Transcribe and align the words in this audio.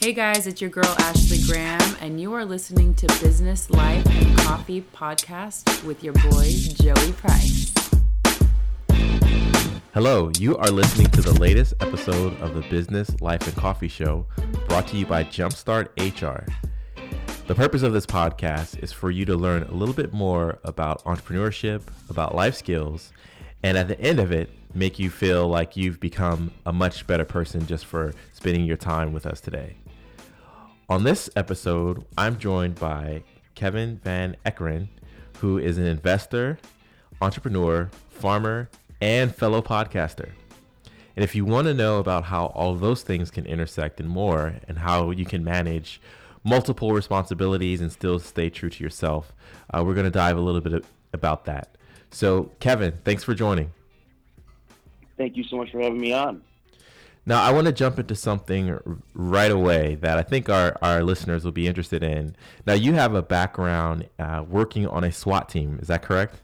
Hey 0.00 0.12
guys, 0.12 0.46
it's 0.46 0.60
your 0.60 0.70
girl 0.70 0.94
Ashley 1.00 1.38
Graham, 1.44 1.96
and 2.00 2.20
you 2.20 2.32
are 2.32 2.44
listening 2.44 2.94
to 2.94 3.06
Business 3.20 3.68
Life 3.68 4.06
and 4.06 4.38
Coffee 4.38 4.82
podcast 4.94 5.82
with 5.82 6.04
your 6.04 6.12
boy 6.12 6.52
Joey 6.52 7.10
Price. 7.14 7.74
Hello, 9.92 10.30
you 10.38 10.56
are 10.56 10.70
listening 10.70 11.08
to 11.08 11.20
the 11.20 11.32
latest 11.40 11.74
episode 11.80 12.40
of 12.40 12.54
the 12.54 12.60
Business 12.70 13.20
Life 13.20 13.44
and 13.48 13.56
Coffee 13.56 13.88
Show 13.88 14.24
brought 14.68 14.86
to 14.86 14.96
you 14.96 15.04
by 15.04 15.24
Jumpstart 15.24 15.88
HR. 15.98 16.46
The 17.48 17.56
purpose 17.56 17.82
of 17.82 17.92
this 17.92 18.06
podcast 18.06 18.80
is 18.80 18.92
for 18.92 19.10
you 19.10 19.24
to 19.24 19.34
learn 19.34 19.64
a 19.64 19.74
little 19.74 19.94
bit 19.94 20.12
more 20.12 20.60
about 20.62 21.02
entrepreneurship, 21.06 21.82
about 22.08 22.36
life 22.36 22.54
skills, 22.54 23.12
and 23.64 23.76
at 23.76 23.88
the 23.88 24.00
end 24.00 24.20
of 24.20 24.30
it, 24.30 24.48
make 24.74 25.00
you 25.00 25.10
feel 25.10 25.48
like 25.48 25.76
you've 25.76 25.98
become 25.98 26.52
a 26.64 26.72
much 26.72 27.04
better 27.08 27.24
person 27.24 27.66
just 27.66 27.84
for 27.84 28.12
spending 28.32 28.64
your 28.64 28.76
time 28.76 29.12
with 29.12 29.26
us 29.26 29.40
today. 29.40 29.74
On 30.90 31.04
this 31.04 31.28
episode, 31.36 32.06
I'm 32.16 32.38
joined 32.38 32.76
by 32.76 33.22
Kevin 33.54 34.00
Van 34.02 34.38
Eckeren, 34.46 34.88
who 35.40 35.58
is 35.58 35.76
an 35.76 35.84
investor, 35.84 36.58
entrepreneur, 37.20 37.90
farmer, 38.08 38.70
and 38.98 39.34
fellow 39.34 39.60
podcaster. 39.60 40.30
And 41.14 41.22
if 41.22 41.34
you 41.34 41.44
want 41.44 41.66
to 41.66 41.74
know 41.74 41.98
about 41.98 42.24
how 42.24 42.46
all 42.46 42.74
those 42.74 43.02
things 43.02 43.30
can 43.30 43.44
intersect 43.44 44.00
and 44.00 44.08
more, 44.08 44.54
and 44.66 44.78
how 44.78 45.10
you 45.10 45.26
can 45.26 45.44
manage 45.44 46.00
multiple 46.42 46.92
responsibilities 46.92 47.82
and 47.82 47.92
still 47.92 48.18
stay 48.18 48.48
true 48.48 48.70
to 48.70 48.82
yourself, 48.82 49.34
uh, 49.74 49.84
we're 49.84 49.92
going 49.92 50.04
to 50.04 50.10
dive 50.10 50.38
a 50.38 50.40
little 50.40 50.62
bit 50.62 50.86
about 51.12 51.44
that. 51.44 51.76
So, 52.10 52.50
Kevin, 52.60 52.94
thanks 53.04 53.22
for 53.22 53.34
joining. 53.34 53.74
Thank 55.18 55.36
you 55.36 55.44
so 55.44 55.56
much 55.56 55.70
for 55.70 55.82
having 55.82 56.00
me 56.00 56.14
on. 56.14 56.40
Now, 57.26 57.42
I 57.42 57.52
want 57.52 57.66
to 57.66 57.72
jump 57.72 57.98
into 57.98 58.14
something 58.14 58.78
right 59.12 59.50
away 59.50 59.96
that 59.96 60.18
I 60.18 60.22
think 60.22 60.48
our, 60.48 60.76
our 60.80 61.02
listeners 61.02 61.44
will 61.44 61.52
be 61.52 61.66
interested 61.66 62.02
in. 62.02 62.34
Now, 62.66 62.72
you 62.72 62.94
have 62.94 63.14
a 63.14 63.22
background 63.22 64.08
uh, 64.18 64.44
working 64.48 64.86
on 64.86 65.04
a 65.04 65.12
SWAT 65.12 65.48
team. 65.48 65.78
Is 65.82 65.88
that 65.88 66.02
correct? 66.02 66.36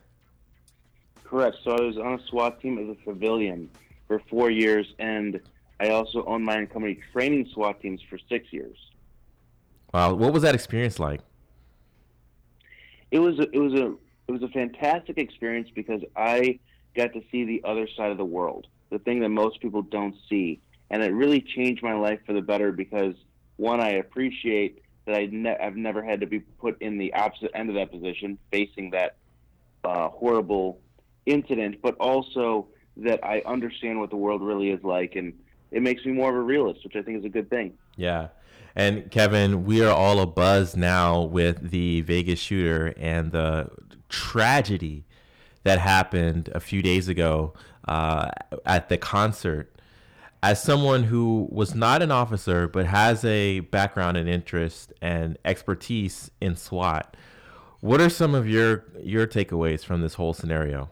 Correct. 1.25 1.57
So 1.65 1.73
I 1.73 1.81
was 1.81 1.97
on 1.97 2.15
a 2.15 2.23
SWAT 2.29 2.61
team 2.61 2.79
as 2.79 2.97
a 2.97 3.01
civilian 3.05 3.71
for 4.07 4.21
four 4.31 4.51
years, 4.51 4.87
and 4.99 5.41
I 5.81 5.89
also 5.89 6.25
owned 6.27 6.45
my 6.45 6.59
own 6.59 6.67
company 6.67 6.99
training 7.13 7.49
SWAT 7.53 7.81
teams 7.81 8.01
for 8.09 8.19
six 8.29 8.53
years. 8.53 8.77
Wow, 9.93 10.15
what 10.15 10.33
was 10.33 10.43
that 10.43 10.55
experience 10.55 10.99
like? 10.99 11.21
It 13.11 13.21
was 13.21 13.39
a, 13.39 13.51
it 13.51 13.59
was 13.59 13.73
a 13.75 13.95
it 14.27 14.33
was 14.33 14.43
a 14.43 14.49
fantastic 14.49 15.19
experience 15.19 15.69
because 15.75 16.03
I 16.17 16.59
got 16.97 17.13
to 17.13 17.23
see 17.31 17.45
the 17.45 17.63
other 17.65 17.87
side 17.97 18.11
of 18.11 18.17
the 18.17 18.25
world, 18.25 18.67
the 18.91 18.99
thing 18.99 19.21
that 19.21 19.31
most 19.31 19.61
people 19.61 19.83
don't 19.83 20.15
see 20.29 20.61
and 20.91 21.03
it 21.03 21.13
really 21.13 21.41
changed 21.41 21.83
my 21.83 21.95
life 21.95 22.21
for 22.27 22.33
the 22.33 22.41
better 22.41 22.71
because 22.73 23.15
one, 23.57 23.81
I 23.81 23.95
appreciate 23.95 24.83
that 25.07 25.17
I 25.17 25.29
ne- 25.31 25.57
I've 25.57 25.77
never 25.77 26.05
had 26.05 26.21
to 26.21 26.27
be 26.27 26.41
put 26.41 26.81
in 26.81 26.99
the 26.99 27.13
opposite 27.15 27.51
end 27.55 27.69
of 27.69 27.77
that 27.77 27.91
position, 27.91 28.39
facing 28.51 28.91
that 28.91 29.17
uh, 29.85 30.09
horrible 30.09 30.81
incident, 31.27 31.81
but 31.83 31.97
also 31.99 32.69
that 32.97 33.25
I 33.25 33.43
understand 33.45 34.01
what 34.01 34.11
the 34.11 34.17
world 34.17 34.43
really 34.43 34.71
is 34.71 34.83
like, 34.83 35.17
and 35.17 35.33
it 35.71 35.83
makes 35.83 36.05
me 36.05 36.13
more 36.13 36.31
of 36.31 36.37
a 36.37 36.41
realist, 36.41 36.85
which 36.85 36.97
I 36.97 37.03
think 37.03 37.19
is 37.19 37.25
a 37.25 37.29
good 37.29 37.51
thing. 37.51 37.75
Yeah. 37.97 38.29
And 38.77 39.11
Kevin, 39.11 39.65
we 39.65 39.85
are 39.85 39.93
all 39.93 40.25
abuzz 40.25 40.77
now 40.77 41.23
with 41.23 41.71
the 41.71 42.01
Vegas 42.03 42.41
shooter 42.41 42.95
and 42.97 43.31
the 43.31 43.71
tragedy 44.09 45.05
that 45.63 45.79
happened 45.79 46.51
a 46.55 46.61
few 46.61 46.83
days 46.83 47.09
ago 47.09 47.55
uh, 47.87 48.31
at 48.65 48.89
the 48.89 48.99
concert 48.99 49.71
as 50.45 50.63
someone 50.63 51.05
who 51.05 51.49
was 51.51 51.75
not 51.75 52.03
an 52.03 52.11
officer 52.11 52.69
but 52.69 52.85
has 52.85 53.25
a 53.25 53.61
background 53.61 54.19
and 54.19 54.29
interest 54.29 54.93
and 55.01 55.39
expertise 55.43 56.31
in 56.39 56.55
SWAT, 56.55 57.17
what 57.81 57.99
are 57.99 58.11
some 58.11 58.35
of 58.35 58.47
your 58.47 58.85
your 59.03 59.27
takeaways 59.27 59.85
from 59.85 60.03
this 60.03 60.15
whole 60.15 60.35
scenario? 60.35 60.91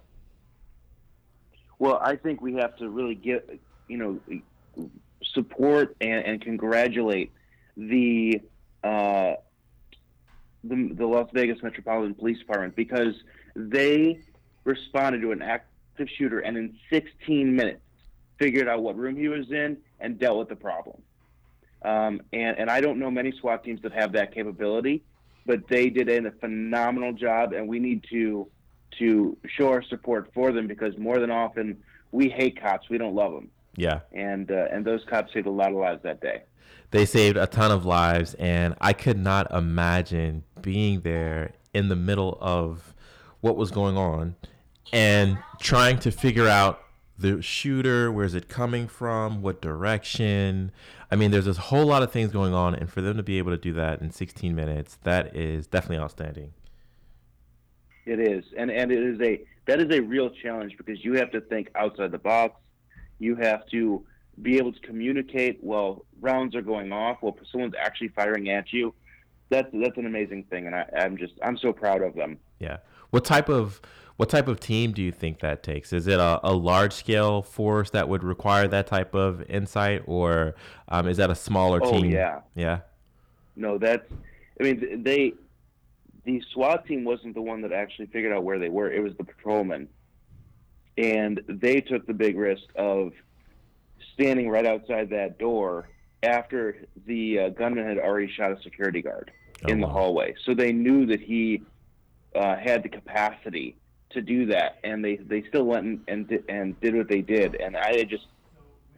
Well, 1.79 1.99
I 2.03 2.17
think 2.17 2.41
we 2.41 2.55
have 2.55 2.77
to 2.77 2.89
really 2.89 3.15
get 3.15 3.59
you 3.89 3.99
know 3.99 4.91
support 5.35 5.97
and, 6.01 6.25
and 6.25 6.41
congratulate 6.41 7.31
the, 7.77 8.41
uh, 8.83 9.35
the 10.65 10.93
the 10.95 11.07
Las 11.07 11.29
Vegas 11.35 11.63
Metropolitan 11.63 12.15
Police 12.15 12.39
Department 12.39 12.75
because 12.75 13.15
they 13.55 14.21
responded 14.65 15.21
to 15.21 15.33
an 15.33 15.43
active 15.43 15.72
shooter 16.19 16.41
and 16.41 16.57
in 16.57 16.75
16 16.91 17.55
minutes 17.55 17.81
figured 18.39 18.69
out 18.69 18.83
what 18.83 18.97
room 18.97 19.17
he 19.17 19.29
was 19.29 19.51
in, 19.51 19.77
and 20.01 20.19
dealt 20.19 20.39
with 20.39 20.49
the 20.49 20.57
problem. 20.57 21.01
Um, 21.85 22.23
and, 22.33 22.59
and 22.59 22.71
I 22.71 22.81
don't 22.81 22.99
know 22.99 23.11
many 23.11 23.33
SWAT 23.33 23.63
teams 23.63 23.81
that 23.83 23.93
have 23.93 24.13
that 24.13 24.35
capability, 24.35 25.03
but 25.47 25.69
they 25.69 25.91
did 25.91 26.09
a 26.09 26.31
phenomenal 26.33 27.13
job, 27.13 27.53
and 27.53 27.69
we 27.69 27.79
need 27.79 28.05
to 28.11 28.49
to 28.99 29.37
show 29.57 29.69
our 29.69 29.83
support 29.83 30.31
for 30.35 30.53
them 30.53 30.67
because 30.67 30.99
more 30.99 31.19
than 31.19 31.31
often 31.31 31.83
we 32.11 32.29
hate 32.29 32.61
cops, 32.61 32.91
we 32.91 32.99
don't 32.99 33.15
love 33.15 33.33
them. 33.33 33.49
Yeah. 33.75 34.01
And 34.13 34.51
uh, 34.51 34.67
and 34.71 34.85
those 34.85 35.03
cops 35.09 35.33
saved 35.33 35.47
a 35.47 35.51
lot 35.51 35.71
of 35.71 35.79
lives 35.79 36.03
that 36.03 36.21
day. 36.21 36.43
They 36.91 37.07
saved 37.07 37.39
a 37.39 37.47
ton 37.47 37.71
of 37.71 37.87
lives, 37.87 38.35
and 38.35 38.75
I 38.81 38.93
could 38.93 39.19
not 39.19 39.51
imagine 39.51 40.45
being 40.61 41.01
there 41.01 41.53
in 41.73 41.89
the 41.89 41.97
middle 41.97 42.37
of 42.41 42.95
what 43.41 43.57
was 43.57 43.71
going 43.71 43.97
on 43.97 44.37
and 44.93 45.39
trying 45.61 45.99
to 46.01 46.11
figure 46.11 46.49
out 46.49 46.83
the 47.19 47.41
shooter, 47.41 48.11
where's 48.11 48.35
it 48.35 48.49
coming 48.49 48.89
from, 48.89 49.43
what 49.43 49.63
direction. 49.63 50.73
I 51.11 51.17
mean, 51.17 51.31
there's 51.31 51.47
a 51.47 51.53
whole 51.55 51.87
lot 51.87 52.03
of 52.03 52.11
things 52.11 52.33
going 52.33 52.55
on, 52.55 52.75
and 52.75 52.91
for 52.91 53.01
them 53.01 53.17
to 53.17 53.23
be 53.23 53.39
able 53.39 53.53
to 53.53 53.59
do 53.59 53.73
that 53.75 54.01
in 54.01 54.11
16 54.11 54.55
minutes, 54.55 54.99
that 55.05 55.37
is 55.37 55.67
definitely 55.67 55.99
outstanding. 55.99 56.53
It 58.05 58.19
is, 58.19 58.45
and 58.57 58.71
and 58.71 58.91
it 58.91 58.99
is 58.99 59.21
a 59.21 59.45
that 59.67 59.81
is 59.81 59.97
a 59.97 60.01
real 60.01 60.31
challenge 60.31 60.77
because 60.77 61.05
you 61.05 61.15
have 61.15 61.31
to 61.31 61.41
think 61.41 61.71
outside 61.77 62.11
the 62.11 62.19
box. 62.19 62.61
You 63.21 63.37
have 63.37 63.65
to 63.67 64.05
be 64.41 64.57
able 64.57 64.73
to 64.73 64.81
communicate 64.81 65.63
while 65.63 66.05
rounds 66.21 66.57
are 66.57 66.63
going 66.63 66.93
off, 66.93 67.19
while 67.21 67.37
someone's 67.53 67.75
actually 67.79 68.09
firing 68.09 68.51
at 68.51 68.73
you. 68.73 68.93
That's 69.51 69.69
that's 69.73 69.97
an 69.99 70.07
amazing 70.07 70.45
thing, 70.45 70.67
and 70.67 70.75
I, 70.75 70.87
I'm 70.99 71.17
just 71.17 71.35
I'm 71.45 71.57
so 71.57 71.73
proud 71.73 72.03
of 72.03 72.17
them. 72.17 72.39
Yeah. 72.59 72.79
What 73.11 73.25
type 73.25 73.49
of 73.49 73.81
what 74.17 74.29
type 74.29 74.49
of 74.49 74.61
team 74.61 74.93
do 74.93 75.03
you 75.03 75.13
think 75.13 75.41
that 75.41 75.63
takes? 75.63 75.93
Is 75.93 76.07
it 76.07 76.19
a, 76.19 76.41
a 76.43 76.53
large 76.53 76.93
scale 76.93 77.43
force 77.43 77.91
that 77.91 78.09
would 78.09 78.23
require 78.23 78.69
that 78.69 78.87
type 78.87 79.15
of 79.15 79.43
insight, 79.51 80.03
or 80.07 80.55
um, 80.89 81.09
is 81.09 81.17
that 81.17 81.31
a 81.31 81.35
smaller 81.35 81.81
oh, 81.83 81.91
team? 81.91 82.11
yeah, 82.11 82.41
yeah. 82.55 82.81
No, 83.57 83.79
that's. 83.79 84.11
I 84.61 84.65
mean, 84.65 85.03
they 85.03 85.35
the 86.25 86.43
SWAT 86.53 86.87
team 86.87 87.05
wasn't 87.05 87.35
the 87.35 87.43
one 87.43 87.63
that 87.63 87.73
actually 87.73 88.07
figured 88.07 88.33
out 88.33 88.45
where 88.45 88.59
they 88.59 88.69
were. 88.69 88.93
It 88.93 89.03
was 89.03 89.13
the 89.17 89.25
patrolmen, 89.25 89.89
and 90.97 91.41
they 91.49 91.81
took 91.81 92.07
the 92.07 92.15
big 92.15 92.37
risk 92.37 92.65
of 92.77 93.13
standing 94.15 94.49
right 94.49 94.67
outside 94.67 95.11
that 95.11 95.39
door 95.39 95.89
after 96.23 96.87
the 97.07 97.39
uh, 97.39 97.49
gunman 97.51 97.87
had 97.87 97.99
already 97.99 98.31
shot 98.33 98.53
a 98.53 98.63
security 98.63 99.03
guard 99.03 99.33
oh, 99.65 99.69
in 99.69 99.81
the 99.81 99.87
wow. 99.87 99.93
hallway. 99.93 100.35
So 100.45 100.55
they 100.55 100.73
knew 100.73 101.07
that 101.07 101.21
he 101.21 101.63
uh, 102.35 102.57
had 102.57 102.83
the 102.83 102.89
capacity 102.89 103.77
to 104.15 104.23
do 104.23 104.47
that, 104.47 104.79
and 104.85 105.05
they 105.05 105.17
they 105.17 105.45
still 105.49 105.65
went 105.65 105.87
and 105.87 106.01
and, 106.09 106.43
and 106.49 106.81
did 106.81 106.95
what 106.97 107.09
they 107.09 107.21
did, 107.21 107.55
and 107.57 107.77
I 107.77 108.05
just 108.05 108.27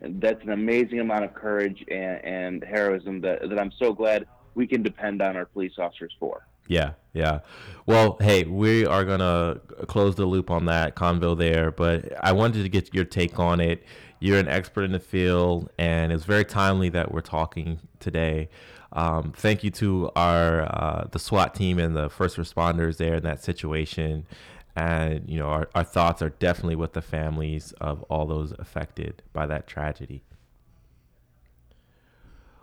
that's 0.00 0.42
an 0.42 0.50
amazing 0.50 1.00
amount 1.00 1.24
of 1.24 1.34
courage 1.34 1.84
and, 1.88 2.24
and 2.24 2.64
heroism 2.64 3.20
that 3.22 3.48
that 3.48 3.58
I'm 3.58 3.72
so 3.78 3.92
glad 3.92 4.26
we 4.54 4.66
can 4.66 4.82
depend 4.82 5.22
on 5.22 5.36
our 5.36 5.46
police 5.46 5.72
officers 5.78 6.12
for. 6.18 6.46
Yeah, 6.66 6.92
yeah. 7.12 7.40
Well, 7.86 8.16
hey, 8.20 8.44
we 8.44 8.86
are 8.86 9.04
gonna 9.04 9.60
close 9.86 10.14
the 10.16 10.26
loop 10.26 10.50
on 10.50 10.66
that 10.66 10.94
convo 10.94 11.36
there, 11.36 11.70
but 11.70 12.12
I 12.22 12.32
wanted 12.32 12.62
to 12.62 12.68
get 12.68 12.94
your 12.94 13.04
take 13.04 13.38
on 13.38 13.60
it. 13.60 13.84
You're 14.20 14.38
an 14.38 14.48
expert 14.48 14.84
in 14.84 14.92
the 14.92 15.00
field, 15.00 15.68
and 15.78 16.10
it's 16.10 16.24
very 16.24 16.44
timely 16.44 16.88
that 16.90 17.12
we're 17.12 17.20
talking 17.20 17.80
today. 18.00 18.48
Um, 18.92 19.32
thank 19.36 19.64
you 19.64 19.70
to 19.72 20.10
our 20.16 20.62
uh, 20.62 21.08
the 21.10 21.18
SWAT 21.18 21.54
team 21.54 21.78
and 21.78 21.96
the 21.96 22.08
first 22.08 22.36
responders 22.36 22.96
there 22.96 23.14
in 23.14 23.24
that 23.24 23.42
situation 23.42 24.26
and 24.76 25.28
you 25.28 25.38
know 25.38 25.46
our, 25.46 25.68
our 25.74 25.84
thoughts 25.84 26.20
are 26.22 26.30
definitely 26.30 26.76
with 26.76 26.92
the 26.92 27.02
families 27.02 27.72
of 27.80 28.02
all 28.04 28.26
those 28.26 28.52
affected 28.58 29.22
by 29.32 29.46
that 29.46 29.66
tragedy. 29.66 30.22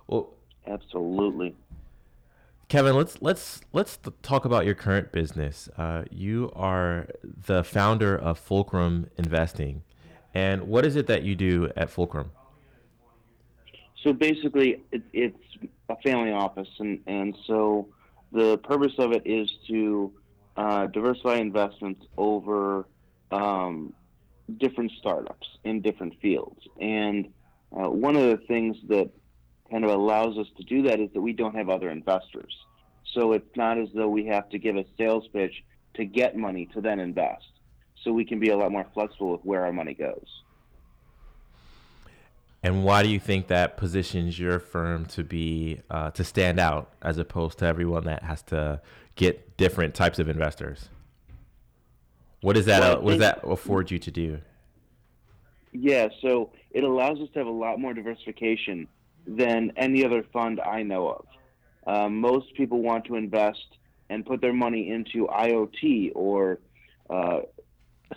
Well 0.08 0.34
absolutely. 0.68 1.56
Kevin 2.68 2.96
let's 2.96 3.22
let's 3.22 3.62
let's 3.74 4.00
talk 4.22 4.46
about 4.46 4.66
your 4.66 4.76
current 4.76 5.12
business. 5.12 5.70
Uh, 5.78 6.04
you 6.10 6.52
are 6.56 7.08
the 7.24 7.64
founder 7.64 8.16
of 8.16 8.38
fulcrum 8.40 9.10
investing. 9.18 9.84
And 10.34 10.64
what 10.64 10.86
is 10.86 10.96
it 10.96 11.08
that 11.08 11.24
you 11.24 11.36
do 11.36 11.70
at 11.76 11.90
fulcrum? 11.90 12.32
So 14.04 14.14
basically 14.14 14.84
it, 14.92 15.02
it's 15.14 15.38
a 15.90 15.96
family 15.98 16.32
office. 16.32 16.70
And 16.80 17.00
and 17.08 17.36
so 17.46 17.88
the 18.32 18.58
purpose 18.60 18.94
of 18.98 19.12
it 19.12 19.24
is 19.26 19.50
to 19.68 20.12
uh, 20.58 20.88
diversify 20.88 21.36
investments 21.36 22.06
over 22.18 22.86
um, 23.32 23.94
different 24.58 24.92
startups 25.00 25.48
in 25.64 25.82
different 25.82 26.20
fields. 26.22 26.60
And 26.80 27.32
uh, 27.72 27.90
one 27.90 28.16
of 28.16 28.24
the 28.24 28.46
things 28.48 28.78
that 28.90 29.10
kind 29.70 29.86
of 29.86 29.92
allows 29.92 30.38
us 30.38 30.48
to 30.58 30.64
do 30.64 30.84
that 30.84 31.00
is 31.00 31.10
that 31.14 31.22
we 31.22 31.34
don't 31.34 31.56
have 31.56 31.70
other 31.70 31.90
investors. 31.90 32.54
So 33.14 33.34
it's 33.34 33.56
not 33.56 33.78
as 33.78 33.90
though 33.94 34.10
we 34.10 34.26
have 34.28 34.50
to 34.50 34.60
give 34.60 34.76
a 34.76 34.86
sales 34.98 35.28
pitch 35.34 35.64
to 35.96 36.06
get 36.06 36.36
money 36.36 36.68
to 36.74 36.82
then 36.82 37.00
invest. 37.00 37.46
So 38.04 38.12
we 38.12 38.26
can 38.26 38.40
be 38.40 38.50
a 38.50 38.58
lot 38.58 38.72
more 38.72 38.86
flexible 38.94 39.32
with 39.32 39.46
where 39.46 39.66
our 39.66 39.74
money 39.74 39.94
goes. 39.94 40.26
And 42.64 42.84
why 42.84 43.02
do 43.02 43.10
you 43.10 43.20
think 43.20 43.48
that 43.48 43.78
positions 43.78 44.38
your 44.38 44.60
firm 44.60 45.06
to 45.08 45.24
be 45.24 45.82
uh, 45.90 46.12
to 46.12 46.24
stand 46.24 46.60
out 46.60 46.92
as 47.02 47.18
opposed 47.18 47.58
to 47.60 47.66
everyone 47.66 48.04
that 48.06 48.24
has 48.24 48.44
to 48.44 48.82
get 49.16 49.58
different 49.58 49.94
types 49.94 50.20
of 50.20 50.30
investors? 50.30 50.90
What 52.42 52.54
does 52.54 52.66
that 52.66 52.82
Well, 52.82 52.98
uh, 52.98 53.02
what 53.02 53.12
does 53.12 53.20
that 53.20 53.42
afford 53.44 53.92
you 53.92 54.00
to 54.00 54.12
do? 54.12 54.40
Yeah, 55.72 56.10
so 56.22 56.52
it 56.72 56.84
allows 56.84 57.20
us 57.20 57.30
to 57.34 57.40
have 57.40 57.48
a 57.48 57.52
lot 57.52 57.80
more 57.80 57.94
diversification 57.94 58.88
than 59.26 59.72
any 59.78 60.04
other 60.04 60.24
fund 60.34 60.60
I 60.60 60.84
know 60.84 61.10
of. 61.10 61.26
Um, 61.88 62.20
most 62.20 62.54
people 62.56 62.82
want 62.82 63.06
to 63.06 63.16
invest 63.16 63.78
and 64.10 64.26
put 64.26 64.42
their 64.42 64.54
money 64.54 64.90
into 64.90 65.28
IoT 65.28 66.12
or 66.16 66.60
uh, 67.10 67.42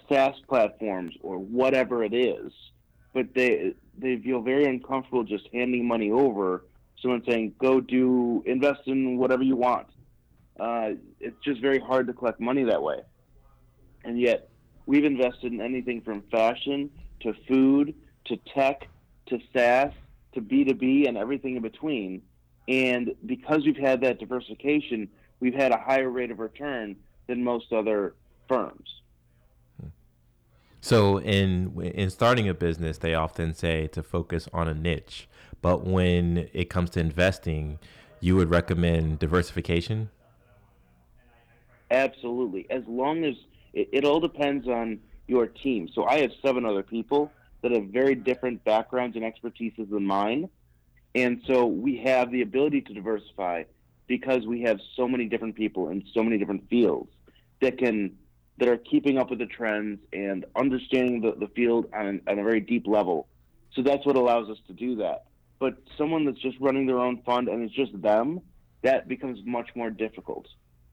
SaaS 0.09 0.35
platforms 0.49 1.15
or 1.23 1.39
whatever 1.39 2.03
it 2.03 2.15
is, 2.15 2.53
but 3.13 3.27
they 3.35 3.75
they 3.97 4.17
feel 4.17 4.43
very 4.43 4.65
uncomfortable 4.65 5.23
just 5.23 5.49
handing 5.53 5.87
money 5.87 6.11
over. 6.11 6.65
Someone 7.01 7.23
saying, 7.29 7.55
"Go 7.59 7.81
do 7.81 8.43
invest 8.45 8.81
in 8.87 9.19
whatever 9.19 9.43
you 9.43 9.57
want." 9.57 9.87
Uh, 10.59 10.91
it's 11.21 11.37
just 11.45 11.61
very 11.61 11.81
hard 11.81 12.07
to 12.07 12.13
collect 12.13 12.41
money 12.41 12.65
that 12.65 12.83
way, 12.83 13.01
and 14.05 14.21
yet 14.21 14.49
we've 14.87 15.05
invested 15.05 15.53
in 15.53 15.61
anything 15.61 16.01
from 16.01 16.23
fashion 16.31 16.91
to 17.21 17.35
food 17.49 17.95
to 18.27 18.37
tech 18.55 18.89
to 19.27 19.39
SaaS 19.53 19.93
to 20.35 20.41
B2B 20.41 21.09
and 21.09 21.17
everything 21.17 21.57
in 21.57 21.63
between. 21.63 22.23
And 22.69 23.15
because 23.27 23.65
we've 23.65 23.77
had 23.77 24.01
that 24.03 24.19
diversification, 24.19 25.09
we've 25.41 25.55
had 25.55 25.73
a 25.73 25.79
higher 25.79 26.11
rate 26.11 26.31
of 26.31 26.39
return 26.39 26.97
than 27.27 27.43
most 27.43 27.73
other 27.73 28.15
firms. 28.49 28.89
So 30.81 31.19
in 31.19 31.81
in 31.81 32.11
starting 32.11 32.47
a 32.47 32.55
business, 32.55 32.99
they 32.99 33.15
often 33.15 33.55
say 33.55 33.87
to 33.89 34.03
focus 34.03 34.49
on 34.53 34.69
a 34.69 34.75
niche, 34.75 35.29
but 35.63 35.85
when 35.85 36.51
it 36.53 36.69
comes 36.69 36.91
to 36.91 37.01
investing, 37.01 37.79
you 38.21 38.37
would 38.37 38.51
recommend 38.51 39.19
diversification. 39.19 40.11
Absolutely. 41.91 42.67
As 42.71 42.83
long 42.87 43.25
as 43.25 43.35
it, 43.73 43.89
it 43.93 44.05
all 44.05 44.21
depends 44.21 44.67
on 44.67 45.01
your 45.27 45.47
team. 45.47 45.89
So 45.95 46.05
I 46.05 46.21
have 46.21 46.31
seven 46.43 46.65
other 46.65 46.83
people 46.83 47.31
that 47.63 47.73
have 47.73 47.87
very 47.87 48.15
different 48.15 48.65
backgrounds 48.65 49.17
and 49.17 49.25
expertises 49.25 49.91
than 49.91 50.05
mine. 50.05 50.49
And 51.15 51.43
so 51.47 51.67
we 51.67 51.97
have 51.99 52.31
the 52.31 52.43
ability 52.43 52.83
to 52.83 52.95
diversify 52.95 53.65
because 54.07 54.47
we 54.47 54.63
have 54.63 54.81
so 54.97 55.09
many 55.09 55.27
different 55.27 55.55
people 55.55 55.89
in 55.89 56.05
so 56.13 56.23
many 56.23 56.37
different 56.39 56.69
fields 56.69 57.11
that 57.61 57.79
can 57.79 58.19
that 58.59 58.69
are 58.69 58.77
keeping 58.77 59.19
up 59.19 59.31
with 59.31 59.41
the 59.41 59.47
trends 59.47 59.99
and 60.13 60.45
understanding 60.55 61.21
the, 61.21 61.33
the 61.33 61.49
field 61.55 61.87
on, 61.93 62.21
on 62.29 62.39
a 62.39 62.43
very 62.45 62.61
deep 62.61 62.87
level. 62.87 63.27
So 63.73 63.83
that's 63.83 64.07
what 64.07 64.15
allows 64.15 64.49
us 64.49 64.59
to 64.69 64.73
do 64.73 64.97
that. 64.97 65.25
But 65.59 65.79
someone 65.99 66.25
that's 66.25 66.39
just 66.39 66.57
running 66.61 66.87
their 66.87 67.01
own 67.01 67.23
fund 67.23 67.49
and 67.49 67.65
it's 67.65 67.75
just 67.75 68.01
them, 68.01 68.41
that 68.83 69.09
becomes 69.09 69.41
much 69.45 69.71
more 69.75 69.91
difficult. 69.91 70.47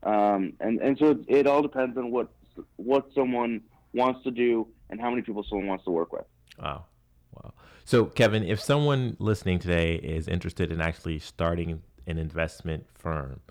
Um, 0.04 0.54
and 0.60 0.80
and 0.80 0.98
so 0.98 1.12
it, 1.12 1.20
it 1.28 1.48
all 1.48 1.62
depends 1.62 1.98
on 1.98 2.12
what 2.12 2.30
what 2.78 3.08
someone 3.14 3.62
wants 3.94 4.24
to 4.24 4.32
do 4.32 4.68
and 4.90 5.00
how 5.00 5.10
many 5.10 5.22
people 5.22 5.44
someone 5.48 5.68
wants 5.68 5.86
to 5.86 5.92
work 5.92 6.12
with. 6.12 6.26
Wow. 6.60 6.86
Wow. 7.34 7.54
So, 7.86 8.06
Kevin, 8.06 8.44
if 8.44 8.60
someone 8.60 9.16
listening 9.20 9.60
today 9.60 9.96
is 9.96 10.28
interested 10.28 10.72
in 10.72 10.82
actually 10.82 11.20
starting 11.20 11.82
an 12.08 12.18
investment 12.18 12.86
firm, 12.94 13.42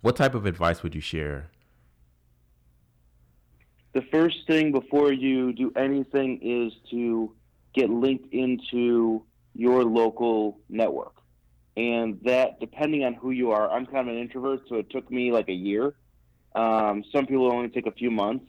what 0.00 0.16
type 0.16 0.34
of 0.34 0.46
advice 0.46 0.82
would 0.82 0.94
you 0.94 1.00
share? 1.00 1.50
The 3.92 4.02
first 4.12 4.46
thing 4.46 4.72
before 4.72 5.12
you 5.12 5.52
do 5.52 5.72
anything 5.76 6.38
is 6.42 6.72
to 6.90 7.34
get 7.74 7.90
linked 7.90 8.32
into 8.32 9.24
your 9.54 9.84
local 9.84 10.60
network. 10.68 11.19
And 11.80 12.20
that, 12.24 12.60
depending 12.60 13.04
on 13.04 13.14
who 13.14 13.30
you 13.30 13.52
are, 13.52 13.70
I'm 13.70 13.86
kind 13.86 14.06
of 14.06 14.14
an 14.14 14.20
introvert, 14.20 14.68
so 14.68 14.74
it 14.74 14.90
took 14.90 15.10
me 15.10 15.32
like 15.32 15.48
a 15.48 15.54
year. 15.54 15.94
Um, 16.54 17.02
some 17.10 17.24
people 17.24 17.50
only 17.50 17.70
take 17.70 17.86
a 17.86 17.92
few 17.92 18.10
months. 18.10 18.44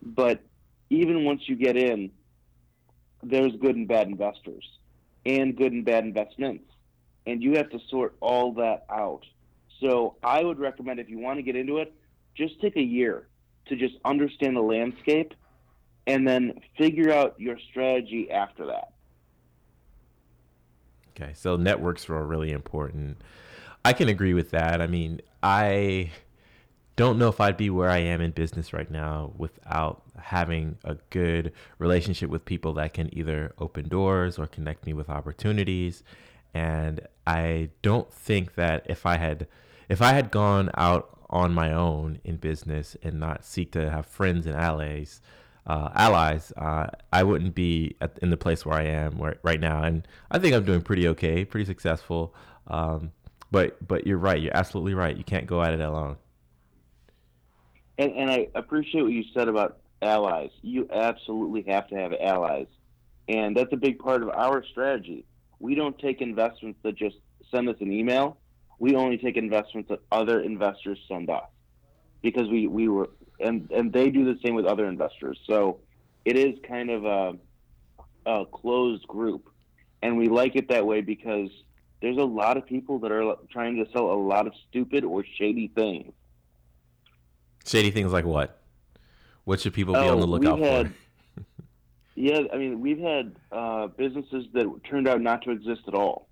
But 0.00 0.40
even 0.88 1.26
once 1.26 1.42
you 1.46 1.56
get 1.56 1.76
in, 1.76 2.10
there's 3.22 3.52
good 3.60 3.76
and 3.76 3.86
bad 3.86 4.08
investors 4.08 4.64
and 5.26 5.54
good 5.54 5.72
and 5.72 5.84
bad 5.84 6.04
investments. 6.04 6.64
And 7.26 7.42
you 7.42 7.58
have 7.58 7.68
to 7.68 7.80
sort 7.90 8.16
all 8.20 8.54
that 8.54 8.86
out. 8.90 9.26
So 9.80 10.16
I 10.22 10.42
would 10.42 10.58
recommend 10.58 11.00
if 11.00 11.10
you 11.10 11.18
want 11.18 11.36
to 11.36 11.42
get 11.42 11.56
into 11.56 11.78
it, 11.78 11.92
just 12.34 12.62
take 12.62 12.76
a 12.76 12.82
year 12.82 13.28
to 13.66 13.76
just 13.76 13.96
understand 14.06 14.56
the 14.56 14.62
landscape 14.62 15.34
and 16.06 16.26
then 16.26 16.62
figure 16.78 17.12
out 17.12 17.38
your 17.38 17.58
strategy 17.70 18.30
after 18.30 18.64
that. 18.68 18.94
Okay, 21.10 21.32
so 21.34 21.56
networks 21.56 22.08
are 22.08 22.24
really 22.24 22.52
important. 22.52 23.18
I 23.84 23.92
can 23.92 24.08
agree 24.08 24.34
with 24.34 24.50
that. 24.50 24.80
I 24.80 24.86
mean, 24.86 25.20
I 25.42 26.10
don't 26.96 27.18
know 27.18 27.28
if 27.28 27.40
I'd 27.40 27.56
be 27.56 27.70
where 27.70 27.88
I 27.88 27.98
am 27.98 28.20
in 28.20 28.32
business 28.32 28.72
right 28.72 28.90
now 28.90 29.32
without 29.36 30.02
having 30.20 30.76
a 30.84 30.96
good 31.08 31.52
relationship 31.78 32.28
with 32.28 32.44
people 32.44 32.74
that 32.74 32.92
can 32.94 33.08
either 33.16 33.54
open 33.58 33.88
doors 33.88 34.38
or 34.38 34.46
connect 34.46 34.84
me 34.84 34.92
with 34.92 35.08
opportunities. 35.08 36.02
And 36.52 37.00
I 37.26 37.70
don't 37.80 38.12
think 38.12 38.54
that 38.56 38.84
if 38.88 39.06
I 39.06 39.16
had 39.16 39.46
if 39.88 40.02
I 40.02 40.12
had 40.12 40.30
gone 40.30 40.70
out 40.76 41.18
on 41.30 41.52
my 41.54 41.72
own 41.72 42.20
in 42.22 42.36
business 42.36 42.96
and 43.02 43.18
not 43.18 43.44
seek 43.44 43.72
to 43.72 43.90
have 43.90 44.06
friends 44.06 44.46
and 44.46 44.54
allies, 44.54 45.20
uh, 45.70 45.88
allies, 45.94 46.52
uh, 46.56 46.88
I 47.12 47.22
wouldn't 47.22 47.54
be 47.54 47.94
at, 48.00 48.18
in 48.22 48.30
the 48.30 48.36
place 48.36 48.66
where 48.66 48.76
I 48.76 48.86
am 48.86 49.16
right, 49.18 49.36
right 49.44 49.60
now. 49.60 49.84
And 49.84 50.06
I 50.28 50.40
think 50.40 50.52
I'm 50.52 50.64
doing 50.64 50.82
pretty 50.82 51.06
okay, 51.08 51.44
pretty 51.44 51.64
successful. 51.64 52.34
Um, 52.66 53.12
but 53.52 53.76
but 53.86 54.04
you're 54.04 54.18
right. 54.18 54.40
You're 54.40 54.56
absolutely 54.56 54.94
right. 54.94 55.16
You 55.16 55.22
can't 55.22 55.46
go 55.46 55.62
at 55.62 55.72
it 55.72 55.80
alone. 55.80 56.16
And, 57.98 58.12
and 58.16 58.30
I 58.30 58.48
appreciate 58.56 59.02
what 59.02 59.12
you 59.12 59.22
said 59.32 59.46
about 59.46 59.78
allies. 60.02 60.50
You 60.62 60.88
absolutely 60.92 61.62
have 61.68 61.86
to 61.88 61.94
have 61.94 62.14
allies. 62.20 62.66
And 63.28 63.56
that's 63.56 63.72
a 63.72 63.76
big 63.76 64.00
part 64.00 64.24
of 64.24 64.30
our 64.30 64.64
strategy. 64.64 65.24
We 65.60 65.76
don't 65.76 65.96
take 66.00 66.20
investments 66.20 66.80
that 66.82 66.96
just 66.96 67.16
send 67.48 67.68
us 67.68 67.76
an 67.80 67.92
email. 67.92 68.38
We 68.80 68.96
only 68.96 69.18
take 69.18 69.36
investments 69.36 69.88
that 69.90 70.00
other 70.10 70.40
investors 70.40 70.98
send 71.06 71.30
us 71.30 71.44
because 72.22 72.48
we, 72.48 72.66
we 72.66 72.88
were, 72.88 73.10
and, 73.42 73.70
and 73.70 73.92
they 73.92 74.10
do 74.10 74.24
the 74.24 74.38
same 74.44 74.54
with 74.54 74.66
other 74.66 74.86
investors. 74.86 75.38
So 75.46 75.78
it 76.24 76.36
is 76.36 76.58
kind 76.66 76.90
of 76.90 77.04
a, 77.04 77.36
a 78.26 78.44
closed 78.46 79.06
group. 79.06 79.48
And 80.02 80.16
we 80.16 80.28
like 80.28 80.56
it 80.56 80.68
that 80.68 80.86
way 80.86 81.00
because 81.00 81.50
there's 82.00 82.16
a 82.16 82.24
lot 82.24 82.56
of 82.56 82.66
people 82.66 82.98
that 83.00 83.12
are 83.12 83.34
trying 83.50 83.76
to 83.84 83.90
sell 83.92 84.10
a 84.12 84.14
lot 84.14 84.46
of 84.46 84.52
stupid 84.68 85.04
or 85.04 85.24
shady 85.38 85.68
things. 85.74 86.12
Shady 87.66 87.90
things 87.90 88.12
like 88.12 88.24
what? 88.24 88.60
What 89.44 89.60
should 89.60 89.74
people 89.74 89.94
be 89.94 90.00
on 90.00 90.18
the 90.20 90.26
Oh, 90.26 90.30
lookout 90.30 90.58
had- 90.58 90.86
for? 90.88 90.92
Yeah, 92.16 92.40
I 92.52 92.58
mean, 92.58 92.80
we've 92.80 92.98
had 92.98 93.34
uh, 93.50 93.86
businesses 93.86 94.44
that 94.52 94.66
turned 94.84 95.08
out 95.08 95.22
not 95.22 95.42
to 95.44 95.52
exist 95.52 95.82
at 95.88 95.94
all. 95.94 96.28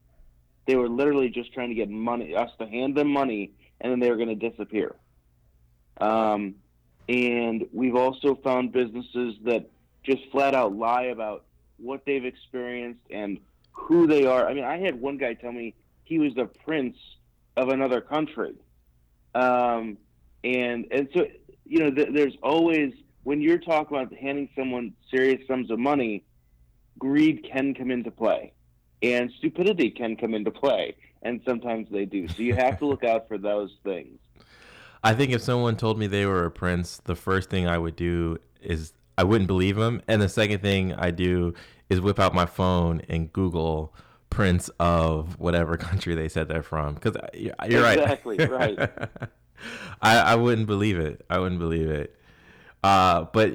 They 0.67 0.77
were 0.77 0.88
literally 0.88 1.31
just 1.31 1.55
trying 1.55 1.71
to 1.71 1.75
get 1.75 1.88
money, 1.88 2.35
us 2.35 2.50
to 2.59 2.67
hand 2.67 2.95
them 2.95 3.09
money, 3.09 3.53
and 3.81 3.91
then 3.91 3.99
they 4.00 4.11
were 4.11 4.17
going 4.19 4.37
to 4.38 4.50
disappear. 4.50 4.97
Um, 5.99 6.57
and 7.09 7.67
we've 7.73 7.97
also 7.97 8.35
found 8.37 8.73
businesses 8.73 9.35
that 9.45 9.71
just 10.03 10.23
flat 10.31 10.55
out 10.55 10.75
lie 10.75 11.05
about 11.05 11.45
what 11.79 12.05
they've 12.05 12.25
experienced 12.25 13.00
and 13.11 13.38
who 13.73 14.07
they 14.07 14.27
are. 14.27 14.49
I 14.49 14.55
mean, 14.55 14.65
I 14.65 14.79
had 14.79 15.00
one 15.00 15.17
guy 15.17 15.35
tell 15.35 15.53
me 15.53 15.75
he 16.05 16.19
was 16.19 16.35
the 16.35 16.47
prince 16.47 16.97
of 17.57 17.69
another 17.69 18.00
country. 18.00 18.55
Um, 19.35 19.99
and 20.45 20.87
and 20.91 21.09
so 21.15 21.27
you 21.65 21.81
know, 21.81 21.91
th- 21.91 22.09
there's 22.12 22.37
always 22.43 22.93
when 23.25 23.41
you're 23.41 23.59
talking 23.59 23.97
about 23.97 24.12
handing 24.15 24.49
someone 24.57 24.95
serious 25.11 25.47
sums 25.47 25.71
of 25.71 25.79
money, 25.79 26.25
greed 26.99 27.47
can 27.50 27.75
come 27.75 27.91
into 27.91 28.11
play, 28.11 28.53
and 29.03 29.31
stupidity 29.38 29.91
can 29.91 30.17
come 30.17 30.35
into 30.35 30.50
play, 30.50 30.97
and 31.23 31.41
sometimes 31.47 31.88
they 31.91 32.05
do. 32.05 32.29
So 32.29 32.43
you 32.43 32.55
have 32.55 32.79
to 32.79 32.87
look 32.87 33.05
out 33.05 33.29
for 33.29 33.38
those 33.38 33.71
things. 33.85 34.19
I 35.02 35.14
think 35.14 35.33
if 35.33 35.43
someone 35.43 35.76
told 35.76 35.99
me 35.99 36.07
they 36.07 36.26
were 36.26 36.45
a 36.45 36.50
prince, 36.50 37.00
the 37.05 37.14
first 37.14 37.50
thing 37.50 37.67
I 37.69 37.78
would 37.78 37.97
do 37.97 38.38
is 38.61 38.93
I 39.17 39.25
wouldn't 39.25 39.49
believe 39.49 39.76
them, 39.76 40.02
and 40.09 40.21
the 40.21 40.28
second 40.28 40.61
thing 40.61 40.95
I 40.95 41.11
do 41.11 41.55
is 41.88 42.00
whip 42.00 42.19
out 42.19 42.35
my 42.35 42.47
phone 42.47 43.02
and 43.09 43.33
Google 43.33 43.95
prince 44.31 44.69
of 44.78 45.38
whatever 45.38 45.76
country 45.88 46.14
they 46.14 46.28
said 46.28 46.49
they're 46.49 46.62
from. 46.62 46.95
Because 46.95 47.17
you're 47.35 47.83
right. 47.83 47.99
Exactly, 47.99 48.38
right. 48.47 48.78
I, 50.02 50.19
I 50.19 50.35
wouldn't 50.37 50.67
believe 50.67 50.99
it. 50.99 51.25
I 51.28 51.38
wouldn't 51.38 51.61
believe 51.61 51.90
it. 51.90 52.14
Uh, 52.85 53.26
but 53.33 53.52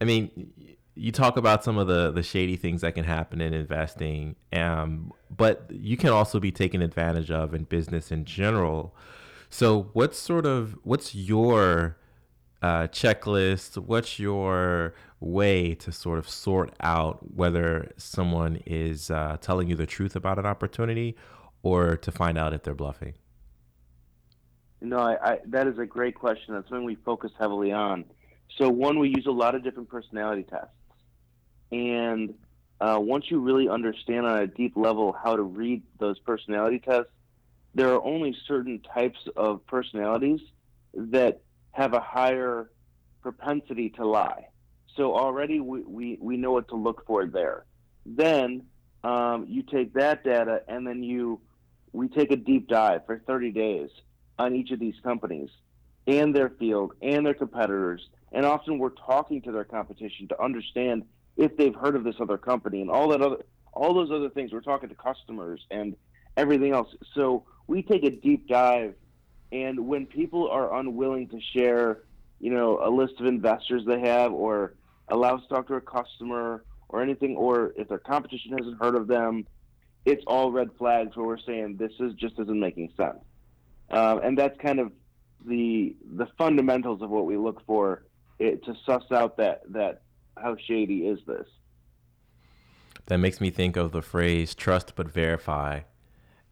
I 0.00 0.04
mean, 0.04 0.52
you 0.94 1.12
talk 1.12 1.36
about 1.36 1.62
some 1.62 1.78
of 1.78 1.86
the 1.86 2.10
the 2.10 2.22
shady 2.22 2.56
things 2.56 2.80
that 2.80 2.94
can 2.94 3.04
happen 3.04 3.40
in 3.40 3.54
investing, 3.54 4.36
um, 4.52 5.12
but 5.34 5.66
you 5.70 5.96
can 5.96 6.10
also 6.10 6.40
be 6.40 6.50
taken 6.50 6.82
advantage 6.82 7.30
of 7.30 7.54
in 7.54 7.64
business 7.64 8.10
in 8.10 8.24
general. 8.24 8.96
So, 9.50 9.90
what's 9.92 10.16
sort 10.16 10.46
of 10.46 10.78
what's 10.84 11.14
your 11.14 11.98
uh, 12.62 12.86
checklist? 12.86 13.76
What's 13.78 14.20
your 14.20 14.94
way 15.18 15.74
to 15.74 15.90
sort 15.90 16.18
of 16.18 16.28
sort 16.28 16.72
out 16.80 17.34
whether 17.34 17.90
someone 17.96 18.62
is 18.64 19.10
uh, 19.10 19.38
telling 19.40 19.68
you 19.68 19.74
the 19.74 19.86
truth 19.86 20.14
about 20.14 20.38
an 20.38 20.46
opportunity 20.46 21.16
or 21.62 21.96
to 21.96 22.12
find 22.12 22.38
out 22.38 22.54
if 22.54 22.62
they're 22.62 22.74
bluffing? 22.74 23.14
No, 24.80 24.98
I, 24.98 25.32
I, 25.32 25.38
that 25.46 25.66
is 25.66 25.78
a 25.78 25.84
great 25.84 26.14
question. 26.14 26.54
That's 26.54 26.68
something 26.68 26.84
we 26.84 26.94
focus 26.94 27.32
heavily 27.38 27.72
on. 27.72 28.04
So, 28.56 28.68
one, 28.70 29.00
we 29.00 29.08
use 29.08 29.26
a 29.26 29.32
lot 29.32 29.56
of 29.56 29.64
different 29.64 29.88
personality 29.88 30.44
tests. 30.44 30.68
And 31.72 32.34
uh, 32.80 32.98
once 33.00 33.26
you 33.30 33.40
really 33.40 33.68
understand 33.68 34.26
on 34.26 34.38
a 34.38 34.46
deep 34.46 34.76
level 34.76 35.12
how 35.12 35.36
to 35.36 35.42
read 35.42 35.82
those 35.98 36.18
personality 36.20 36.78
tests, 36.78 37.10
there 37.74 37.92
are 37.92 38.02
only 38.04 38.36
certain 38.46 38.80
types 38.80 39.18
of 39.36 39.66
personalities 39.66 40.40
that 40.94 41.40
have 41.72 41.94
a 41.94 42.00
higher 42.00 42.70
propensity 43.22 43.90
to 43.90 44.06
lie. 44.06 44.48
So 44.96 45.14
already 45.14 45.60
we, 45.60 45.82
we, 45.82 46.18
we 46.20 46.36
know 46.36 46.52
what 46.52 46.68
to 46.68 46.76
look 46.76 47.06
for 47.06 47.26
there. 47.26 47.64
Then 48.04 48.64
um, 49.04 49.46
you 49.48 49.62
take 49.62 49.94
that 49.94 50.24
data 50.24 50.62
and 50.68 50.86
then 50.86 51.02
you 51.02 51.40
we 51.92 52.08
take 52.08 52.30
a 52.30 52.36
deep 52.36 52.68
dive 52.68 53.04
for 53.06 53.18
30 53.18 53.50
days 53.50 53.90
on 54.38 54.54
each 54.54 54.70
of 54.70 54.78
these 54.78 54.94
companies 55.02 55.50
and 56.06 56.34
their 56.34 56.50
field 56.50 56.92
and 57.02 57.26
their 57.26 57.34
competitors. 57.34 58.08
And 58.32 58.46
often 58.46 58.78
we're 58.78 58.90
talking 58.90 59.42
to 59.42 59.52
their 59.52 59.64
competition 59.64 60.28
to 60.28 60.42
understand 60.42 61.04
if 61.36 61.56
they've 61.56 61.74
heard 61.74 61.96
of 61.96 62.04
this 62.04 62.16
other 62.20 62.38
company 62.38 62.80
and 62.80 62.90
all 62.90 63.08
that 63.08 63.22
other 63.22 63.44
all 63.72 63.94
those 63.94 64.10
other 64.10 64.28
things. 64.28 64.52
We're 64.52 64.60
talking 64.60 64.88
to 64.88 64.94
customers 64.94 65.64
and 65.70 65.96
everything 66.40 66.72
else. 66.72 66.88
So 67.14 67.44
we 67.66 67.82
take 67.82 68.04
a 68.04 68.10
deep 68.10 68.48
dive 68.48 68.94
and 69.52 69.86
when 69.86 70.06
people 70.06 70.48
are 70.48 70.78
unwilling 70.78 71.28
to 71.28 71.40
share, 71.54 72.02
you 72.38 72.50
know, 72.50 72.80
a 72.82 72.90
list 72.90 73.14
of 73.20 73.26
investors 73.26 73.82
they 73.86 74.00
have 74.00 74.32
or 74.32 74.74
allow 75.08 75.36
us 75.36 75.42
to 75.42 75.48
talk 75.48 75.66
to 75.68 75.74
a 75.74 75.80
customer 75.80 76.64
or 76.88 77.02
anything, 77.02 77.36
or 77.36 77.72
if 77.76 77.88
their 77.88 77.98
competition 77.98 78.56
hasn't 78.56 78.80
heard 78.80 78.94
of 78.94 79.06
them, 79.06 79.46
it's 80.04 80.22
all 80.26 80.50
red 80.52 80.70
flags 80.78 81.16
where 81.16 81.26
we're 81.26 81.38
saying 81.38 81.76
this 81.76 81.92
is 82.00 82.14
just 82.14 82.38
isn't 82.38 82.60
making 82.60 82.92
sense. 82.96 83.18
Um, 83.90 84.20
and 84.22 84.38
that's 84.38 84.56
kind 84.58 84.78
of 84.78 84.92
the 85.44 85.96
the 86.16 86.26
fundamentals 86.38 87.02
of 87.02 87.10
what 87.10 87.26
we 87.26 87.36
look 87.36 87.64
for 87.66 88.04
it, 88.38 88.64
to 88.64 88.74
suss 88.86 89.04
out 89.10 89.36
that 89.38 89.62
that 89.70 90.02
how 90.36 90.56
shady 90.68 91.06
is 91.06 91.18
this. 91.26 91.46
That 93.06 93.18
makes 93.18 93.40
me 93.40 93.50
think 93.50 93.76
of 93.76 93.92
the 93.92 94.02
phrase 94.02 94.54
"trust 94.54 94.94
but 94.94 95.08
verify." 95.08 95.80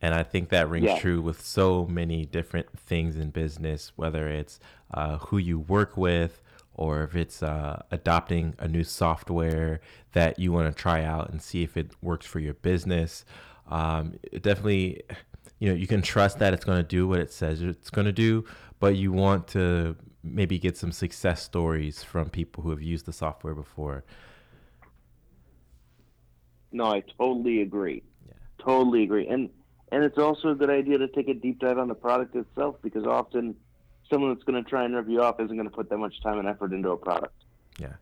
And 0.01 0.15
I 0.15 0.23
think 0.23 0.51
that 0.51 0.69
rings 0.69 0.87
yeah. 0.87 0.99
true 0.99 1.21
with 1.21 1.45
so 1.45 1.87
many 1.87 2.25
different 2.25 2.79
things 2.79 3.17
in 3.17 3.31
business, 3.31 3.93
whether 3.97 4.29
it's 4.29 4.61
uh, 4.95 5.19
who 5.19 5.39
you 5.39 5.59
work 5.59 5.97
with, 5.97 6.43
or 6.75 7.03
if 7.03 7.17
it's 7.17 7.43
uh, 7.43 7.83
adopting 7.91 8.55
a 8.61 8.69
new 8.69 8.85
software 8.85 9.81
that 10.13 10.39
you 10.39 10.53
want 10.53 10.75
to 10.75 10.83
try 10.83 11.03
out 11.03 11.31
and 11.31 11.43
see 11.43 11.65
if 11.65 11.77
it 11.77 11.91
works 12.01 12.25
for 12.25 12.39
your 12.39 12.55
business. 12.55 13.25
Um, 13.69 14.15
definitely, 14.33 15.03
you 15.59 15.69
know, 15.69 15.75
you 15.75 15.89
can 15.89 16.01
trust 16.01 16.39
that 16.39 16.55
it's 16.55 16.65
going 16.65 16.79
to 16.79 16.89
do 16.89 17.09
what 17.09 17.19
it 17.19 17.33
says 17.33 17.61
it's 17.61 17.91
going 17.91 18.07
to 18.07 18.13
do, 18.13 18.45
but 18.79 18.95
you 18.95 19.11
want 19.11 19.49
to 19.49 19.97
maybe 20.23 20.59
get 20.59 20.77
some 20.77 20.93
success 20.93 21.43
stories 21.43 22.05
from 22.05 22.31
people 22.31 22.63
who 22.63 22.71
have 22.71 22.83
used 22.83 23.07
the 23.07 23.13
software 23.13 23.55
before. 23.55 24.05
No, 26.71 26.87
I 26.87 27.03
totally 27.19 27.63
agree. 27.63 28.03
Yeah. 28.27 28.35
Totally 28.59 29.03
agree. 29.03 29.27
And 29.27 29.51
and 29.93 30.05
it's 30.05 30.19
also 30.19 30.49
a 30.51 30.55
good 30.55 30.71
idea 30.71 30.99
to 30.99 31.09
take 31.09 31.29
a 31.29 31.35
deep 31.35 31.61
dive 31.61 31.79
on 31.79 31.89
the 31.89 31.95
product 31.95 32.35
itself 32.35 32.77
because 32.83 33.05
often 33.05 33.55
someone 34.11 34.35
that's 34.35 34.45
going 34.45 34.63
to 34.63 34.69
try 34.69 34.85
and 34.85 34.95
rip 34.95 35.09
you 35.09 35.23
off 35.23 35.41
isn't 35.41 35.57
going 35.57 35.69
to 35.69 35.75
put 35.75 35.89
that 35.91 35.99
much 35.99 36.21
time 36.23 36.39
and 36.39 36.49
effort 36.49 36.73
into 36.73 36.91
a 36.91 36.97
product. 36.97 37.35
Yeah. 37.79 37.95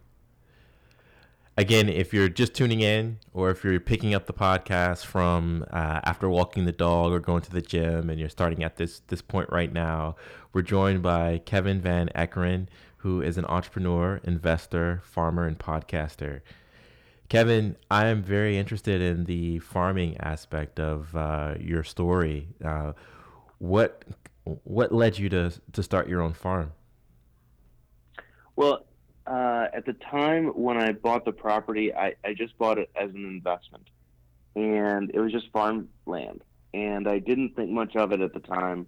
Again, 1.59 1.89
if 1.89 2.13
you're 2.13 2.29
just 2.29 2.55
tuning 2.55 2.81
in, 2.81 3.19
or 3.33 3.51
if 3.51 3.65
you're 3.65 3.81
picking 3.81 4.13
up 4.13 4.27
the 4.27 4.35
podcast 4.35 5.07
from 5.07 5.65
uh, 5.71 6.01
after 6.05 6.29
walking 6.29 6.67
the 6.67 6.73
dog 6.73 7.13
or 7.13 7.19
going 7.19 7.41
to 7.43 7.51
the 7.51 7.63
gym, 7.63 8.11
and 8.11 8.21
you're 8.21 8.29
starting 8.29 8.63
at 8.63 8.77
this 8.77 9.01
this 9.07 9.23
point 9.23 9.49
right 9.51 9.73
now, 9.73 10.17
we're 10.53 10.61
joined 10.61 11.03
by 11.03 11.39
Kevin 11.47 11.81
Van 11.81 12.11
Eckeren, 12.15 12.67
who 12.99 13.23
is 13.23 13.39
an 13.39 13.47
entrepreneur, 13.47 14.21
investor, 14.25 15.01
farmer, 15.05 15.47
and 15.47 15.59
podcaster. 15.59 16.43
Kevin, 17.29 17.77
I 17.91 18.07
am 18.07 18.23
very 18.23 18.57
interested 18.57 19.01
in 19.01 19.25
the 19.25 19.59
farming 19.59 20.17
aspect 20.19 20.79
of 20.79 21.15
uh, 21.17 21.55
your 21.59 21.83
story. 21.83 22.49
Uh, 22.65 22.93
what 23.59 24.05
what 24.45 24.93
led 24.93 25.19
you 25.19 25.29
to 25.31 25.53
to 25.73 25.83
start 25.83 26.09
your 26.09 26.23
own 26.23 26.33
farm? 26.33 26.73
Well, 28.55 28.87
uh, 29.27 29.67
at 29.75 29.85
the 29.87 29.95
time 29.95 30.49
when 30.49 30.77
I 30.77 30.93
bought 30.93 31.25
the 31.25 31.33
property, 31.33 31.93
I, 31.93 32.15
I 32.25 32.33
just 32.33 32.57
bought 32.59 32.79
it 32.79 32.91
as 32.95 33.11
an 33.11 33.25
investment, 33.25 33.89
and 34.55 35.11
it 35.13 35.19
was 35.19 35.33
just 35.33 35.51
farm 35.51 35.89
land, 36.07 36.43
and 36.73 37.09
I 37.09 37.19
didn't 37.19 37.57
think 37.57 37.71
much 37.71 37.97
of 37.97 38.13
it 38.13 38.21
at 38.21 38.33
the 38.33 38.41
time, 38.41 38.87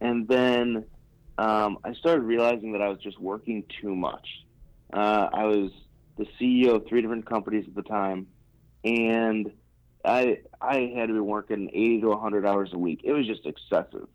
and 0.00 0.28
then 0.28 0.84
um, 1.36 1.78
I 1.84 1.94
started 1.94 2.22
realizing 2.22 2.72
that 2.72 2.82
I 2.82 2.88
was 2.88 2.98
just 3.00 3.18
working 3.18 3.64
too 3.80 3.96
much. 3.96 4.26
Uh, 4.92 5.28
I 5.32 5.44
was 5.46 5.72
the 6.22 6.66
CEO 6.66 6.76
of 6.76 6.86
three 6.86 7.00
different 7.00 7.26
companies 7.26 7.64
at 7.66 7.74
the 7.74 7.82
time, 7.82 8.26
and 8.84 9.50
I 10.04 10.38
I 10.60 10.92
had 10.94 11.08
to 11.08 11.14
be 11.14 11.20
working 11.20 11.70
eighty 11.72 12.00
to 12.00 12.16
hundred 12.16 12.46
hours 12.46 12.70
a 12.72 12.78
week. 12.78 13.00
It 13.04 13.12
was 13.12 13.26
just 13.26 13.46
excessive. 13.46 14.08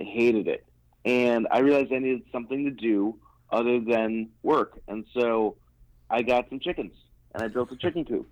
I 0.00 0.04
hated 0.04 0.48
it, 0.48 0.66
and 1.04 1.46
I 1.50 1.60
realized 1.60 1.92
I 1.92 1.98
needed 1.98 2.22
something 2.32 2.64
to 2.64 2.70
do 2.70 3.18
other 3.50 3.80
than 3.80 4.30
work, 4.42 4.78
and 4.88 5.04
so 5.14 5.56
I 6.10 6.22
got 6.22 6.48
some 6.48 6.60
chickens 6.60 6.92
and 7.34 7.42
I 7.42 7.48
built 7.48 7.70
a 7.72 7.76
chicken 7.76 8.04
coop, 8.04 8.28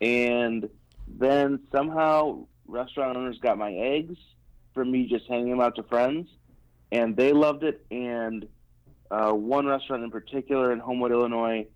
and 0.00 0.68
then 1.06 1.60
somehow 1.72 2.46
restaurant 2.66 3.16
owners 3.16 3.38
got 3.38 3.58
my 3.58 3.72
eggs 3.72 4.18
from 4.74 4.90
me 4.90 5.06
just 5.06 5.26
hanging 5.28 5.50
them 5.50 5.60
out 5.60 5.76
to 5.76 5.82
friends, 5.84 6.28
and 6.90 7.16
they 7.16 7.32
loved 7.32 7.64
it. 7.64 7.84
And 7.90 8.46
uh, 9.10 9.32
one 9.32 9.66
restaurant 9.66 10.02
in 10.04 10.10
particular 10.10 10.72
in 10.72 10.78
Homewood, 10.78 11.12
Illinois 11.12 11.66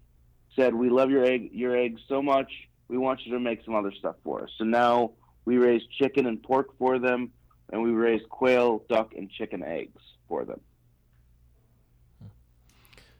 said, 0.57 0.75
"We 0.75 0.91
love 0.91 1.11
your 1.11 1.25
egg 1.25 1.51
your 1.53 1.77
eggs 1.77 2.01
so 2.09 2.23
much. 2.23 2.51
We 2.89 2.99
want 2.99 3.25
you 3.25 3.33
to 3.33 3.41
make 3.41 3.65
some 3.65 3.75
other 3.75 3.93
stuff 3.93 4.17
for 4.25 4.43
us." 4.43 4.51
So 4.59 4.65
now 4.65 5.13
we 5.45 5.59
raise 5.59 5.83
chicken 5.99 6.27
and 6.27 6.43
pork 6.43 6.77
for 6.79 6.99
them, 6.99 7.33
and 7.73 7.83
we 7.83 7.91
raise 7.91 8.23
quail, 8.29 8.85
duck, 8.89 9.15
and 9.17 9.31
chicken 9.31 9.63
eggs 9.63 10.03
for 10.29 10.45
them. 10.45 10.61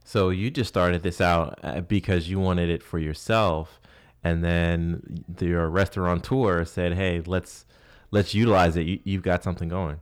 So 0.05 0.31
you 0.31 0.51
just 0.51 0.69
started 0.69 1.03
this 1.05 1.21
out 1.21 1.61
uh, 1.63 1.83
because 1.83 2.29
you 2.29 2.41
wanted 2.41 2.69
it 2.69 2.83
for 2.83 2.99
yourself, 2.99 3.81
and 4.25 4.43
then 4.43 5.25
your 5.41 5.69
restaurateur 5.69 6.65
said, 6.65 6.95
"Hey, 6.95 7.23
let's 7.25 7.65
let's 8.11 8.35
utilize 8.35 8.77
it. 8.77 8.83
You, 9.05 9.19
have 9.19 9.23
got 9.23 9.45
something 9.45 9.69
going." 9.69 10.01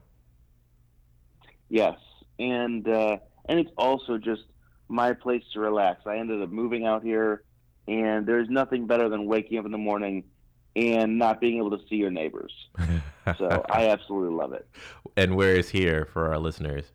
Yes, 1.69 1.99
and 2.39 2.87
uh, 2.87 3.17
and 3.45 3.59
it's 3.59 3.69
also 3.77 4.17
just 4.17 4.45
my 4.89 5.13
place 5.13 5.43
to 5.53 5.59
relax. 5.59 6.01
I 6.05 6.17
ended 6.17 6.41
up 6.41 6.49
moving 6.49 6.85
out 6.85 7.03
here, 7.03 7.43
and 7.87 8.25
there's 8.25 8.49
nothing 8.49 8.87
better 8.87 9.07
than 9.07 9.25
waking 9.25 9.57
up 9.59 9.65
in 9.65 9.71
the 9.71 9.77
morning 9.77 10.25
and 10.75 11.17
not 11.17 11.39
being 11.39 11.57
able 11.57 11.71
to 11.71 11.79
see 11.89 11.95
your 11.95 12.11
neighbors. 12.11 12.53
so 13.37 13.63
I 13.69 13.89
absolutely 13.89 14.35
love 14.35 14.53
it. 14.53 14.67
And 15.15 15.35
where 15.35 15.55
is 15.55 15.69
here 15.69 16.05
for 16.05 16.29
our 16.29 16.39
listeners? 16.39 16.91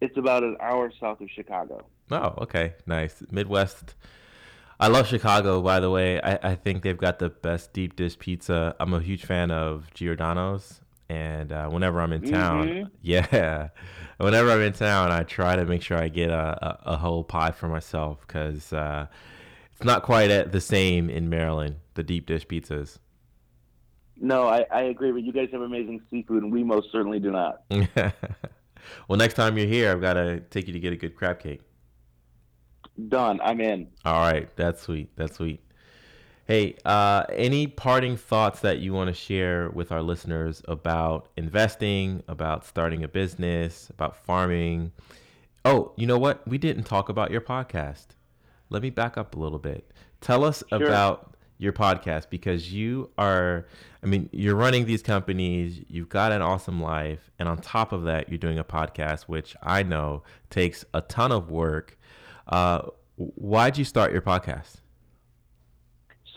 It's 0.00 0.16
about 0.16 0.42
an 0.42 0.56
hour 0.60 0.90
south 0.98 1.20
of 1.20 1.28
Chicago. 1.30 1.86
Oh, 2.10 2.34
okay, 2.38 2.74
nice. 2.86 3.22
Midwest. 3.30 3.94
I 4.78 4.88
love 4.88 5.06
Chicago, 5.06 5.60
by 5.60 5.78
the 5.78 5.90
way. 5.90 6.20
I, 6.22 6.38
I 6.42 6.54
think 6.54 6.82
they've 6.82 6.96
got 6.96 7.18
the 7.18 7.28
best 7.28 7.74
deep 7.74 7.96
dish 7.96 8.18
pizza. 8.18 8.74
I'm 8.80 8.94
a 8.94 9.00
huge 9.00 9.26
fan 9.26 9.50
of 9.50 9.92
Giordano's 9.92 10.80
and 11.10 11.50
uh, 11.50 11.68
whenever 11.68 12.00
I'm 12.00 12.12
in 12.12 12.22
town, 12.22 12.68
mm-hmm. 12.68 12.88
yeah, 13.02 13.70
whenever 14.18 14.52
I'm 14.52 14.60
in 14.60 14.72
town, 14.72 15.10
I 15.10 15.24
try 15.24 15.56
to 15.56 15.64
make 15.64 15.82
sure 15.82 15.98
I 15.98 16.06
get 16.06 16.30
a, 16.30 16.78
a, 16.86 16.92
a 16.92 16.96
whole 16.96 17.24
pie 17.24 17.50
for 17.50 17.68
myself 17.68 18.20
because 18.24 18.72
uh, 18.72 19.06
it's 19.72 19.82
not 19.82 20.04
quite 20.04 20.30
at 20.30 20.52
the 20.52 20.60
same 20.60 21.10
in 21.10 21.28
Maryland. 21.28 21.76
The 21.94 22.04
deep 22.04 22.26
dish 22.26 22.46
pizzas. 22.46 22.98
No, 24.20 24.46
I, 24.46 24.64
I 24.70 24.82
agree. 24.82 25.10
But 25.10 25.24
you 25.24 25.32
guys 25.32 25.48
have 25.50 25.62
amazing 25.62 26.00
seafood, 26.10 26.44
and 26.44 26.52
we 26.52 26.62
most 26.62 26.92
certainly 26.92 27.18
do 27.18 27.32
not. 27.32 27.64
well, 27.70 29.18
next 29.18 29.34
time 29.34 29.58
you're 29.58 29.66
here, 29.66 29.90
I've 29.90 30.00
got 30.00 30.14
to 30.14 30.38
take 30.38 30.68
you 30.68 30.72
to 30.74 30.80
get 30.80 30.92
a 30.92 30.96
good 30.96 31.16
crab 31.16 31.40
cake. 31.40 31.62
Done. 33.08 33.40
I'm 33.42 33.60
in. 33.60 33.88
All 34.04 34.20
right, 34.20 34.48
that's 34.54 34.82
sweet. 34.82 35.10
That's 35.16 35.36
sweet. 35.38 35.60
Hey, 36.50 36.74
uh, 36.84 37.22
any 37.32 37.68
parting 37.68 38.16
thoughts 38.16 38.58
that 38.58 38.80
you 38.80 38.92
want 38.92 39.06
to 39.06 39.14
share 39.14 39.70
with 39.70 39.92
our 39.92 40.02
listeners 40.02 40.62
about 40.66 41.28
investing, 41.36 42.24
about 42.26 42.66
starting 42.66 43.04
a 43.04 43.08
business, 43.08 43.88
about 43.88 44.16
farming? 44.16 44.90
Oh, 45.64 45.92
you 45.94 46.08
know 46.08 46.18
what? 46.18 46.44
We 46.48 46.58
didn't 46.58 46.82
talk 46.82 47.08
about 47.08 47.30
your 47.30 47.40
podcast. 47.40 48.16
Let 48.68 48.82
me 48.82 48.90
back 48.90 49.16
up 49.16 49.36
a 49.36 49.38
little 49.38 49.60
bit. 49.60 49.92
Tell 50.20 50.42
us 50.42 50.64
Sure. 50.68 50.82
about 50.82 51.36
your 51.58 51.72
podcast 51.72 52.30
because 52.30 52.72
you 52.72 53.10
are, 53.16 53.68
I 54.02 54.06
mean, 54.06 54.28
you're 54.32 54.56
running 54.56 54.86
these 54.86 55.04
companies, 55.04 55.84
you've 55.86 56.08
got 56.08 56.32
an 56.32 56.42
awesome 56.42 56.82
life, 56.82 57.30
and 57.38 57.48
on 57.48 57.58
top 57.58 57.92
of 57.92 58.02
that, 58.06 58.28
you're 58.28 58.38
doing 58.38 58.58
a 58.58 58.64
podcast, 58.64 59.28
which 59.28 59.54
I 59.62 59.84
know 59.84 60.24
takes 60.50 60.84
a 60.94 61.00
ton 61.00 61.30
of 61.30 61.48
work. 61.48 61.96
Uh, 62.48 62.88
why'd 63.14 63.78
you 63.78 63.84
start 63.84 64.10
your 64.10 64.22
podcast? 64.22 64.79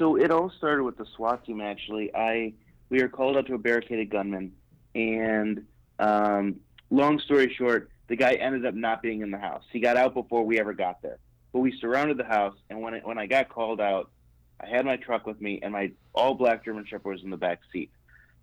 So 0.04 0.18
it 0.18 0.32
all 0.32 0.52
started 0.58 0.84
with 0.84 0.98
the 0.98 1.06
SWAT 1.16 1.46
team. 1.46 1.62
Actually, 1.62 2.14
I 2.14 2.52
we 2.90 3.02
were 3.02 3.08
called 3.08 3.38
out 3.38 3.48
to 3.48 3.54
a 3.54 3.58
barricaded 3.58 4.10
gunman, 4.10 4.52
and 4.94 5.66
um, 5.98 6.60
long 6.90 7.20
story 7.20 7.56
short, 7.58 7.90
the 8.10 8.18
guy 8.18 8.34
ended 8.34 8.66
up 8.66 8.76
not 8.76 9.02
being 9.02 9.22
in 9.22 9.32
the 9.32 9.38
house. 9.38 9.64
He 9.72 9.80
got 9.80 9.96
out 9.96 10.14
before 10.14 10.44
we 10.44 10.60
ever 10.60 10.74
got 10.74 11.02
there. 11.02 11.20
But 11.54 11.60
we 11.60 11.72
surrounded 11.80 12.18
the 12.18 12.26
house, 12.26 12.54
and 12.70 12.82
when 12.82 12.96
it, 12.96 13.08
when 13.08 13.18
I 13.18 13.28
got 13.28 13.48
called 13.48 13.80
out, 13.80 14.12
I 14.60 14.68
had 14.68 14.86
my 14.86 14.98
truck 14.98 15.26
with 15.26 15.40
me, 15.40 15.62
and 15.64 15.72
my 15.72 15.94
all 16.14 16.34
black 16.34 16.66
German 16.66 16.86
Shepherd 16.86 17.10
was 17.10 17.24
in 17.24 17.30
the 17.30 17.38
back 17.38 17.62
seat. 17.72 17.90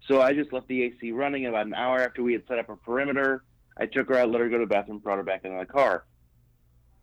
So 0.08 0.22
I 0.22 0.32
just 0.32 0.54
left 0.54 0.66
the 0.66 0.84
AC 0.84 1.12
running. 1.12 1.44
About 1.44 1.66
an 1.66 1.74
hour 1.74 2.00
after 2.00 2.22
we 2.22 2.32
had 2.32 2.44
set 2.48 2.58
up 2.58 2.70
a 2.70 2.76
perimeter, 2.76 3.44
I 3.76 3.84
took 3.84 4.08
her 4.08 4.16
out, 4.16 4.30
let 4.30 4.40
her 4.40 4.48
go 4.48 4.56
to 4.56 4.64
the 4.64 4.66
bathroom, 4.66 4.96
brought 4.96 5.18
her 5.18 5.24
back 5.24 5.44
into 5.44 5.58
the 5.58 5.66
car. 5.66 6.04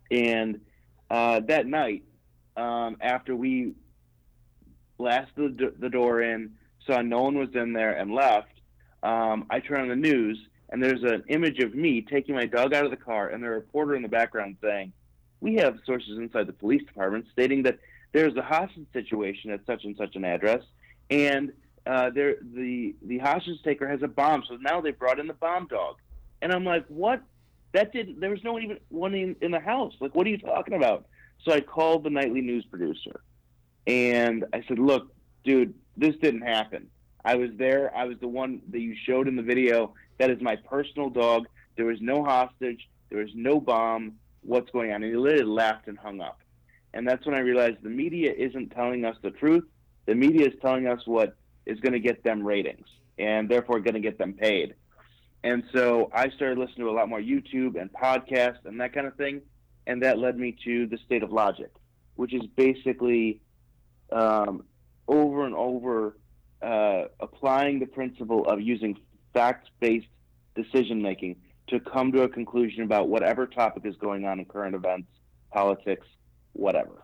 And 0.10 0.62
uh, 1.12 1.42
that 1.42 1.68
night, 1.68 2.06
um, 2.56 2.98
after 3.02 3.36
we 3.36 3.76
blasted 4.98 5.58
the, 5.58 5.74
the 5.80 5.90
door 5.90 6.22
in, 6.22 6.52
saw 6.86 7.02
no 7.02 7.22
one 7.24 7.38
was 7.38 7.50
in 7.54 7.74
there, 7.74 7.94
and 7.94 8.12
left, 8.14 8.52
um, 9.04 9.46
I 9.50 9.60
turn 9.60 9.82
on 9.82 9.90
the 9.90 9.96
news, 9.96 10.40
and 10.70 10.84
there's 10.84 11.04
an 11.04 11.24
image 11.28 11.60
of 11.60 11.76
me 11.76 12.02
taking 12.02 12.36
my 12.36 12.46
dog 12.46 12.74
out 12.74 12.86
of 12.86 12.92
the 12.92 12.98
car, 12.98 13.30
and 13.30 13.44
the 13.44 13.50
reporter 13.50 13.96
in 13.96 14.02
the 14.02 14.10
background 14.10 14.58
saying, 14.62 14.92
"We 15.40 15.56
have 15.56 15.78
sources 15.86 16.18
inside 16.18 16.48
the 16.48 16.54
police 16.54 16.84
department 16.84 17.26
stating 17.32 17.64
that 17.64 17.80
there's 18.12 18.36
a 18.36 18.42
hostage 18.42 18.88
situation 18.94 19.52
at 19.52 19.66
such 19.66 19.84
and 19.86 19.96
such 19.96 20.16
an 20.16 20.26
address, 20.26 20.64
and 21.10 21.54
uh, 21.86 22.10
there 22.10 22.36
the 22.42 22.96
the 23.04 23.20
hostage 23.20 23.62
taker 23.64 23.88
has 23.88 24.02
a 24.02 24.08
bomb. 24.08 24.44
So 24.48 24.58
now 24.58 24.82
they 24.82 24.92
brought 24.92 25.20
in 25.20 25.28
the 25.28 25.34
bomb 25.34 25.68
dog." 25.68 25.98
And 26.42 26.52
I'm 26.52 26.66
like, 26.66 26.86
"What? 26.88 27.22
That 27.74 27.94
didn't. 27.94 28.20
There 28.20 28.30
was 28.30 28.44
no 28.44 28.54
one 28.54 28.64
even 28.64 28.80
one 28.90 29.14
in, 29.14 29.36
in 29.42 29.52
the 29.52 29.60
house. 29.60 29.94
Like, 30.00 30.16
what 30.16 30.26
are 30.28 30.30
you 30.30 30.38
talking 30.38 30.74
about?" 30.74 31.06
So 31.46 31.54
I 31.54 31.62
called 31.62 32.04
the 32.04 32.10
nightly 32.10 32.42
news 32.42 32.66
producer, 32.66 33.22
and 33.88 34.46
I 34.54 34.64
said, 34.68 34.78
"Look, 34.78 35.16
dude, 35.44 35.74
this 35.96 36.16
didn't 36.18 36.42
happen. 36.42 36.90
I 37.26 37.36
was 37.36 37.50
there. 37.56 37.96
I 37.96 38.06
was 38.06 38.20
the 38.20 38.28
one 38.28 38.62
that 38.70 38.80
you 38.80 38.96
showed 39.06 39.28
in 39.28 39.36
the 39.36 39.42
video. 39.42 39.94
That 40.20 40.30
is 40.30 40.42
my 40.42 40.58
personal 40.58 41.10
dog. 41.10 41.48
There 41.76 41.86
was 41.86 42.00
no 42.02 42.24
hostage. 42.24 42.88
There 43.10 43.20
was 43.20 43.32
no 43.34 43.60
bomb. 43.60 44.14
What's 44.42 44.70
going 44.72 44.92
on?" 44.92 45.02
And 45.02 45.12
he 45.12 45.18
literally 45.18 45.46
laughed 45.46 45.88
and 45.88 45.98
hung 45.98 46.22
up. 46.22 46.40
And 46.94 47.08
that's 47.08 47.26
when 47.26 47.36
I 47.36 47.40
realized 47.40 47.78
the 47.82 47.90
media 47.90 48.34
isn't 48.34 48.70
telling 48.70 49.06
us 49.06 49.16
the 49.22 49.32
truth. 49.32 49.64
The 50.06 50.16
media 50.16 50.48
is 50.48 50.54
telling 50.62 50.88
us 50.88 51.02
what 51.06 51.36
is 51.66 51.80
going 51.80 51.94
to 51.94 52.00
get 52.00 52.24
them 52.24 52.44
ratings, 52.44 52.88
and 53.18 53.50
therefore 53.50 53.80
going 53.80 53.94
to 53.96 54.00
get 54.00 54.18
them 54.18 54.34
paid. 54.34 54.76
And 55.44 55.64
so 55.74 56.10
I 56.14 56.30
started 56.30 56.58
listening 56.58 56.88
to 56.88 56.90
a 56.90 56.98
lot 56.98 57.10
more 57.10 57.20
YouTube 57.20 57.80
and 57.80 57.92
podcasts 57.92 58.66
and 58.66 58.80
that 58.82 58.94
kind 58.94 59.08
of 59.08 59.16
thing. 59.16 59.42
And 59.86 60.04
that 60.04 60.18
led 60.18 60.38
me 60.38 60.58
to 60.66 60.88
the 60.88 60.98
state 61.06 61.24
of 61.24 61.32
logic, 61.32 61.72
which 62.16 62.34
is 62.34 62.46
basically 62.56 63.40
um, 64.12 64.64
over 65.08 65.46
and 65.46 65.56
over 65.56 66.18
uh, 66.62 67.04
applying 67.20 67.80
the 67.80 67.86
principle 67.86 68.46
of 68.48 68.62
using 68.62 68.98
fact 69.34 69.70
based 69.80 70.08
decision 70.56 71.02
making 71.02 71.36
to 71.68 71.80
come 71.80 72.12
to 72.12 72.24
a 72.24 72.30
conclusion 72.30 72.84
about 72.84 73.10
whatever 73.10 73.46
topic 73.46 73.86
is 73.86 73.96
going 73.98 74.26
on 74.26 74.40
in 74.40 74.46
current 74.46 74.74
events, 74.74 75.10
politics, 75.52 76.08
whatever. 76.54 77.04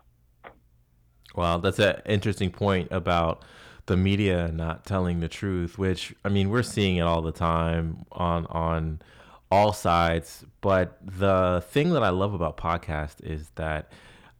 Well, 1.34 1.58
that's 1.58 1.78
an 1.78 2.00
interesting 2.06 2.50
point 2.50 2.88
about 2.90 3.44
the 3.86 3.96
media 3.96 4.50
not 4.52 4.84
telling 4.86 5.20
the 5.20 5.28
truth, 5.28 5.78
which 5.78 6.14
I 6.24 6.28
mean 6.28 6.48
we're 6.50 6.62
seeing 6.62 6.96
it 6.96 7.02
all 7.02 7.22
the 7.22 7.32
time 7.32 8.04
on 8.12 8.46
on 8.46 9.02
all 9.50 9.72
sides. 9.72 10.44
But 10.60 10.98
the 11.04 11.62
thing 11.68 11.90
that 11.90 12.02
I 12.02 12.08
love 12.08 12.34
about 12.34 12.56
podcast 12.56 13.22
is 13.22 13.50
that 13.56 13.92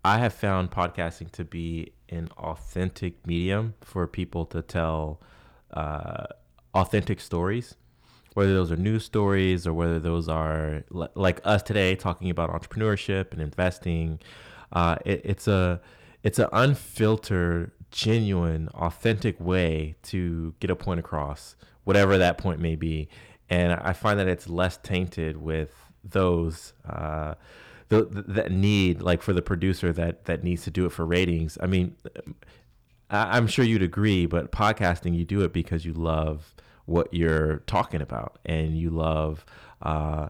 I 0.05 0.19
have 0.19 0.35
found 0.35 0.71
podcasting 0.71 1.31
to 1.33 1.45
be 1.45 1.93
an 2.11 2.29
authentic 2.37 3.27
medium 3.27 3.73
for 3.81 4.07
people 4.07 4.45
to 4.47 4.61
tell 4.61 5.23
uh, 5.73 6.27
authentic 6.75 7.21
stories, 7.21 7.77
whether 8.35 8.53
those 8.53 8.71
are 8.71 8.77
news 8.77 9.05
stories 9.05 9.67
or 9.67 9.73
whether 9.73 9.99
those 9.99 10.29
are 10.29 10.85
li- 10.91 11.09
like 11.15 11.41
us 11.45 11.63
today 11.63 11.97
talking 11.97 12.29
about 12.29 12.51
entrepreneurship 12.51 13.33
and 13.33 13.41
investing. 13.41 14.21
Uh, 14.73 14.97
it, 15.07 15.23
it's 15.25 15.49
a 15.49 15.81
it's 16.23 16.39
an 16.39 16.49
unfiltered, 16.53 17.73
genuine, 17.91 18.69
authentic 18.75 19.41
way 19.41 19.95
to 20.03 20.55
get 20.61 20.69
a 20.69 20.77
point 20.77 21.01
across, 21.01 21.57
whatever 21.85 22.19
that 22.19 22.37
point 22.37 22.61
may 22.61 22.77
be. 22.77 23.09
And 23.49 23.73
I 23.73 23.95
find 23.95 24.19
that 24.19 24.29
it's 24.29 24.49
less 24.49 24.77
tainted 24.79 25.39
with 25.39 25.71
those 26.03 26.75
uh, 26.87 27.35
th- 28.03 28.25
that 28.29 28.51
need, 28.53 29.01
like 29.03 29.23
for 29.23 29.33
the 29.33 29.43
producer 29.43 29.93
that 29.93 30.25
that 30.27 30.43
needs 30.45 30.65
to 30.65 30.71
do 30.71 30.85
it 30.87 30.91
for 30.91 31.07
ratings. 31.07 31.57
I 31.61 31.67
mean, 31.67 31.97
I- 33.11 33.37
I'm 33.37 33.47
sure 33.47 33.65
you'd 33.65 33.83
agree, 33.83 34.27
but 34.27 34.53
podcasting, 34.53 35.17
you 35.17 35.25
do 35.25 35.43
it 35.43 35.53
because 35.53 35.85
you 35.85 35.93
love 35.93 36.55
what 36.87 37.13
you're 37.13 37.59
talking 37.67 38.01
about, 38.03 38.39
and 38.45 38.77
you 38.77 38.91
love. 38.91 39.45
Uh, 39.83 40.29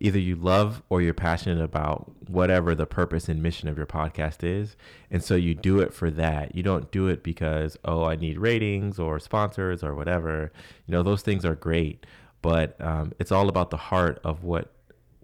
either 0.00 0.18
you 0.18 0.34
love 0.34 0.82
or 0.88 1.00
you're 1.00 1.14
passionate 1.14 1.62
about 1.62 2.10
whatever 2.28 2.74
the 2.74 2.86
purpose 2.86 3.28
and 3.28 3.40
mission 3.40 3.68
of 3.68 3.76
your 3.76 3.86
podcast 3.86 4.42
is. 4.42 4.76
And 5.12 5.22
so 5.22 5.36
you 5.36 5.54
do 5.54 5.78
it 5.78 5.94
for 5.94 6.10
that. 6.10 6.56
You 6.56 6.64
don't 6.64 6.90
do 6.90 7.06
it 7.06 7.22
because, 7.22 7.76
oh, 7.84 8.02
I 8.04 8.16
need 8.16 8.36
ratings 8.38 8.98
or 8.98 9.20
sponsors 9.20 9.84
or 9.84 9.94
whatever. 9.94 10.50
You 10.86 10.92
know, 10.92 11.04
those 11.04 11.22
things 11.22 11.44
are 11.44 11.54
great, 11.54 12.04
but 12.42 12.80
um, 12.80 13.12
it's 13.20 13.30
all 13.30 13.48
about 13.48 13.70
the 13.70 13.76
heart 13.76 14.18
of 14.24 14.42
what 14.42 14.72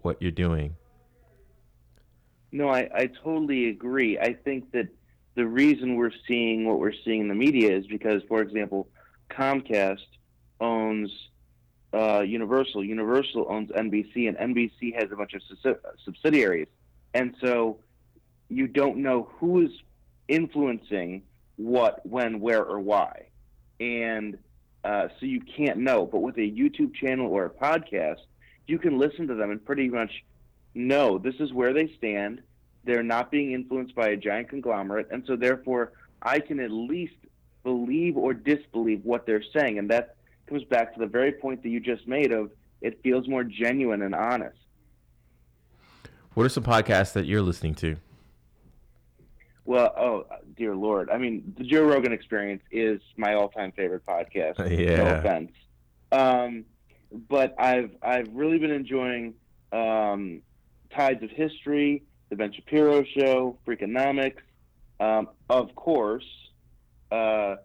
what 0.03 0.21
you're 0.23 0.31
doing. 0.31 0.77
No, 2.53 2.69
I, 2.69 2.89
I 2.95 3.07
totally 3.07 3.71
agree. 3.71 4.19
I 4.19 4.35
think 4.35 4.73
that 4.73 4.89
the 5.35 5.47
reason 5.47 5.97
we're 5.97 6.13
seeing 6.29 6.67
what 6.67 6.79
we're 6.79 6.93
seeing 7.05 7.23
in 7.23 7.29
the 7.29 7.35
media 7.35 7.75
is 7.75 7.87
because, 7.87 8.23
for 8.29 8.43
example, 8.43 8.89
Comcast 9.31 10.07
owns 10.61 11.11
uh, 11.95 12.21
Universal. 12.21 12.85
Universal 12.85 13.47
owns 13.49 13.71
NBC, 13.71 14.29
and 14.29 14.37
NBC 14.37 14.95
has 14.95 15.11
a 15.11 15.17
bunch 15.17 15.33
of 15.35 15.43
subsidiaries. 16.05 16.69
And 17.15 17.35
so 17.41 17.79
you 18.49 18.67
don't 18.67 18.99
know 18.99 19.31
who 19.39 19.63
is 19.63 19.71
influencing 20.29 21.23
what, 21.57 22.05
when, 22.05 22.41
where, 22.41 22.65
or 22.65 22.81
why. 22.81 23.29
And 23.81 24.39
uh, 24.85 25.09
so 25.19 25.27
you 25.27 25.41
can't 25.41 25.79
know. 25.79 26.07
But 26.07 26.21
with 26.21 26.37
a 26.37 26.41
YouTube 26.41 26.95
channel 26.95 27.29
or 27.29 27.47
a 27.47 27.51
podcast, 27.51 28.21
you 28.67 28.79
can 28.79 28.99
listen 28.99 29.27
to 29.29 29.35
them 29.35 29.51
and 29.51 29.65
pretty 29.65 29.89
much 29.89 30.25
know 30.75 31.19
this 31.19 31.35
is 31.41 31.53
where 31.53 31.73
they 31.73 31.93
stand. 31.99 32.43
They're 32.85 33.03
not 33.03 33.31
being 33.31 33.53
influenced 33.53 33.95
by 33.95 34.09
a 34.09 34.17
giant 34.17 34.49
conglomerate. 34.49 35.09
And 35.11 35.25
so 35.27 35.37
therefore, 35.37 35.93
I 36.21 36.41
can 36.41 36.61
at 36.61 36.71
least 36.71 37.15
believe 37.63 38.17
or 38.17 38.35
disbelieve 38.35 39.05
what 39.05 39.27
they're 39.27 39.43
saying. 39.55 39.79
And 39.79 39.91
that 39.91 40.17
comes 40.47 40.65
back 40.65 40.93
to 40.95 41.01
the 41.01 41.07
very 41.07 41.33
point 41.33 41.63
that 41.63 41.69
you 41.69 41.81
just 41.81 42.09
made 42.09 42.33
of 42.33 42.51
it 42.81 43.01
feels 43.03 43.29
more 43.29 43.45
genuine 43.45 44.03
and 44.03 44.15
honest. 44.15 44.59
What 46.35 46.45
are 46.45 46.49
some 46.49 46.65
podcasts 46.65 47.13
that 47.13 47.27
you're 47.27 47.43
listening 47.43 47.75
to? 47.77 47.97
Well, 49.65 49.95
oh 49.97 50.27
dear 50.57 50.75
Lord! 50.75 51.09
I 51.11 51.19
mean, 51.19 51.55
the 51.57 51.63
Joe 51.63 51.85
Rogan 51.85 52.13
Experience 52.13 52.63
is 52.73 53.01
my 53.17 53.35
all-time 53.35 53.73
favorite 53.73 54.05
podcast. 54.05 54.59
Yeah. 54.71 54.97
No 54.97 55.07
offense, 55.19 55.53
um, 56.11 56.65
but 57.29 57.55
I've 57.59 57.91
I've 58.03 58.29
really 58.33 58.59
been 58.59 58.73
enjoying 58.73 59.35
um, 59.73 60.43
Tides 60.95 61.23
of 61.23 61.31
History, 61.31 62.03
The 62.31 62.37
Ben 62.37 62.53
Shapiro 62.53 63.05
Show, 63.05 63.59
Freakonomics, 63.67 64.41
um, 65.01 65.29
of 65.49 65.75
course, 65.75 66.25
uh, 67.11 67.57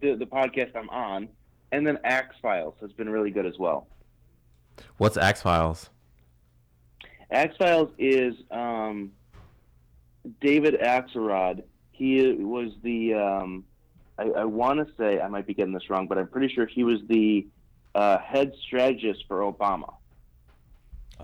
the 0.00 0.16
the 0.16 0.26
podcast 0.26 0.74
I'm 0.74 0.90
on, 0.90 1.28
and 1.72 1.86
then 1.86 1.98
Axe 2.04 2.36
Files 2.42 2.74
has 2.80 2.92
been 2.92 3.08
really 3.08 3.30
good 3.30 3.46
as 3.46 3.58
well. 3.58 3.86
What's 4.96 5.16
Axe 5.16 5.42
Files? 5.42 5.90
Axe 7.30 7.56
Files 7.56 7.90
is 7.98 8.34
um, 8.50 9.12
David 10.40 10.80
Axelrod. 10.80 11.62
He 11.92 12.32
was 12.32 12.72
the 12.82 13.14
um, 13.14 13.64
I, 14.18 14.24
I 14.40 14.44
want 14.44 14.86
to 14.86 14.94
say 14.96 15.20
I 15.20 15.28
might 15.28 15.46
be 15.46 15.54
getting 15.54 15.72
this 15.72 15.88
wrong, 15.88 16.06
but 16.08 16.18
I'm 16.18 16.28
pretty 16.28 16.52
sure 16.52 16.66
he 16.66 16.84
was 16.84 16.98
the 17.08 17.46
uh, 17.94 18.18
head 18.18 18.52
strategist 18.66 19.24
for 19.28 19.40
Obama. 19.40 19.94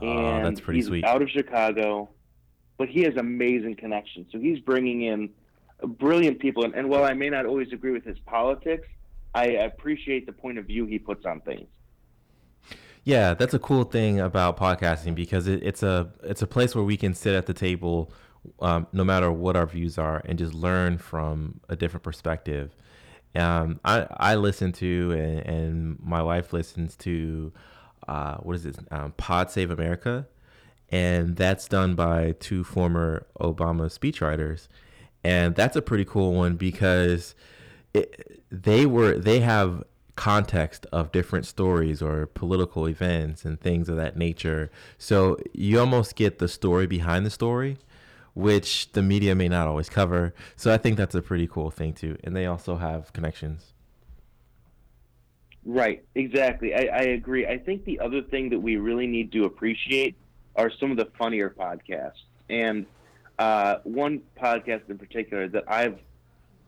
Oh, 0.02 0.42
that's 0.42 0.60
pretty 0.60 0.78
he's 0.78 0.86
sweet. 0.86 1.04
out 1.04 1.22
of 1.22 1.30
Chicago, 1.30 2.08
but 2.78 2.88
he 2.88 3.02
has 3.02 3.16
amazing 3.16 3.76
connections. 3.76 4.28
So 4.32 4.38
he's 4.38 4.60
bringing 4.60 5.02
in 5.02 5.30
brilliant 5.82 6.38
people. 6.38 6.64
And, 6.64 6.74
and 6.74 6.88
while 6.88 7.04
I 7.04 7.12
may 7.12 7.30
not 7.30 7.46
always 7.46 7.72
agree 7.72 7.92
with 7.92 8.04
his 8.04 8.18
politics, 8.20 8.88
I 9.34 9.46
appreciate 9.46 10.26
the 10.26 10.32
point 10.32 10.58
of 10.58 10.66
view 10.66 10.86
he 10.86 10.98
puts 10.98 11.24
on 11.26 11.40
things. 11.40 11.68
Yeah, 13.04 13.34
that's 13.34 13.54
a 13.54 13.58
cool 13.58 13.84
thing 13.84 14.18
about 14.18 14.56
podcasting 14.56 15.14
because 15.14 15.46
it, 15.46 15.62
it's 15.62 15.84
a 15.84 16.10
it's 16.24 16.42
a 16.42 16.46
place 16.46 16.74
where 16.74 16.82
we 16.82 16.96
can 16.96 17.14
sit 17.14 17.36
at 17.36 17.46
the 17.46 17.54
table 17.54 18.10
um, 18.60 18.88
no 18.92 19.04
matter 19.04 19.30
what 19.30 19.56
our 19.56 19.66
views 19.66 19.96
are, 19.96 20.22
and 20.24 20.38
just 20.38 20.54
learn 20.54 20.98
from 20.98 21.60
a 21.68 21.76
different 21.76 22.02
perspective. 22.02 22.74
Um, 23.36 23.78
I 23.84 24.06
I 24.10 24.34
listen 24.34 24.72
to 24.72 25.12
and, 25.12 25.38
and 25.38 26.00
my 26.00 26.20
wife 26.20 26.52
listens 26.52 26.96
to 26.96 27.52
uh, 28.08 28.36
what 28.38 28.56
is 28.56 28.66
it? 28.66 28.76
Um, 28.90 29.12
Pod 29.16 29.50
Save 29.50 29.70
America, 29.70 30.26
and 30.90 31.36
that's 31.36 31.68
done 31.68 31.94
by 31.94 32.32
two 32.38 32.64
former 32.64 33.26
Obama 33.40 33.86
speechwriters, 33.86 34.68
and 35.24 35.54
that's 35.54 35.76
a 35.76 35.82
pretty 35.82 36.04
cool 36.04 36.34
one 36.34 36.56
because 36.56 37.34
it, 37.94 38.42
they 38.50 38.86
were 38.86 39.18
they 39.18 39.40
have 39.40 39.84
context 40.16 40.86
of 40.92 41.12
different 41.12 41.46
stories 41.46 42.00
or 42.00 42.26
political 42.26 42.88
events 42.88 43.44
and 43.44 43.60
things 43.60 43.88
of 43.88 43.96
that 43.96 44.16
nature. 44.16 44.70
So 44.98 45.36
you 45.52 45.78
almost 45.78 46.16
get 46.16 46.38
the 46.38 46.48
story 46.48 46.86
behind 46.86 47.26
the 47.26 47.30
story, 47.30 47.76
which 48.34 48.90
the 48.92 49.02
media 49.02 49.34
may 49.34 49.48
not 49.48 49.68
always 49.68 49.88
cover. 49.88 50.34
So 50.56 50.72
I 50.72 50.78
think 50.78 50.96
that's 50.96 51.14
a 51.14 51.22
pretty 51.22 51.46
cool 51.46 51.70
thing 51.70 51.92
too. 51.92 52.16
And 52.24 52.34
they 52.34 52.46
also 52.46 52.76
have 52.76 53.12
connections. 53.12 53.74
Right, 55.66 56.04
exactly. 56.14 56.74
I, 56.74 56.86
I 56.96 57.02
agree. 57.02 57.44
I 57.44 57.58
think 57.58 57.84
the 57.84 57.98
other 57.98 58.22
thing 58.22 58.50
that 58.50 58.60
we 58.60 58.76
really 58.76 59.08
need 59.08 59.32
to 59.32 59.44
appreciate 59.44 60.16
are 60.54 60.70
some 60.70 60.92
of 60.92 60.96
the 60.96 61.08
funnier 61.18 61.50
podcasts. 61.50 62.22
And 62.48 62.86
uh, 63.40 63.78
one 63.82 64.22
podcast 64.40 64.88
in 64.88 64.96
particular 64.96 65.48
that 65.48 65.64
I've 65.66 65.98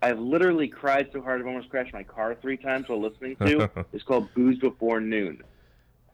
I've 0.03 0.19
literally 0.19 0.69
cried 0.69 1.11
so 1.13 1.21
hard 1.23 1.41
I've 1.41 1.47
almost 1.47 1.71
crashed 1.71 1.93
my 1.93 2.03
car 2.03 2.37
three 2.41 2.57
times 2.57 2.89
while 2.89 3.01
listening 3.01 3.37
to 3.37 3.71
is 3.93 4.03
called 4.03 4.33
Booze 4.35 4.59
Before 4.59 5.01
Noon. 5.01 5.43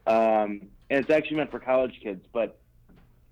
Um, 0.06 0.68
and 0.90 1.00
it's 1.00 1.10
actually 1.10 1.38
meant 1.38 1.50
for 1.50 1.58
college 1.58 1.98
kids, 2.02 2.24
but 2.32 2.58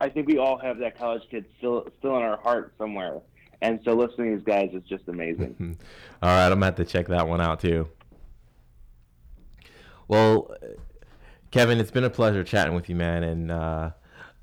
I 0.01 0.09
think 0.09 0.27
we 0.27 0.38
all 0.38 0.59
have 0.59 0.79
that 0.79 0.99
college 0.99 1.23
kid 1.31 1.45
still 1.59 1.87
still 1.99 2.17
in 2.17 2.23
our 2.23 2.38
heart 2.38 2.73
somewhere. 2.79 3.21
And 3.61 3.81
so 3.85 3.93
listening 3.93 4.31
to 4.31 4.37
these 4.38 4.47
guys 4.47 4.71
is 4.73 4.83
just 4.88 5.09
amazing. 5.09 5.77
all 6.23 6.29
right, 6.29 6.47
I'm 6.47 6.55
gonna 6.55 6.67
have 6.67 6.77
to 6.77 6.87
check 6.87 7.09
that 7.09 7.29
one 7.29 7.43
out 7.43 7.61
too. 7.61 7.88
Well, 10.12 10.55
Kevin, 11.53 11.81
it's 11.81 11.90
been 11.90 12.05
a 12.05 12.11
pleasure 12.11 12.44
chatting 12.44 12.75
with 12.75 12.90
you, 12.90 12.94
man, 12.94 13.22
and 13.22 13.51
uh, 13.51 13.92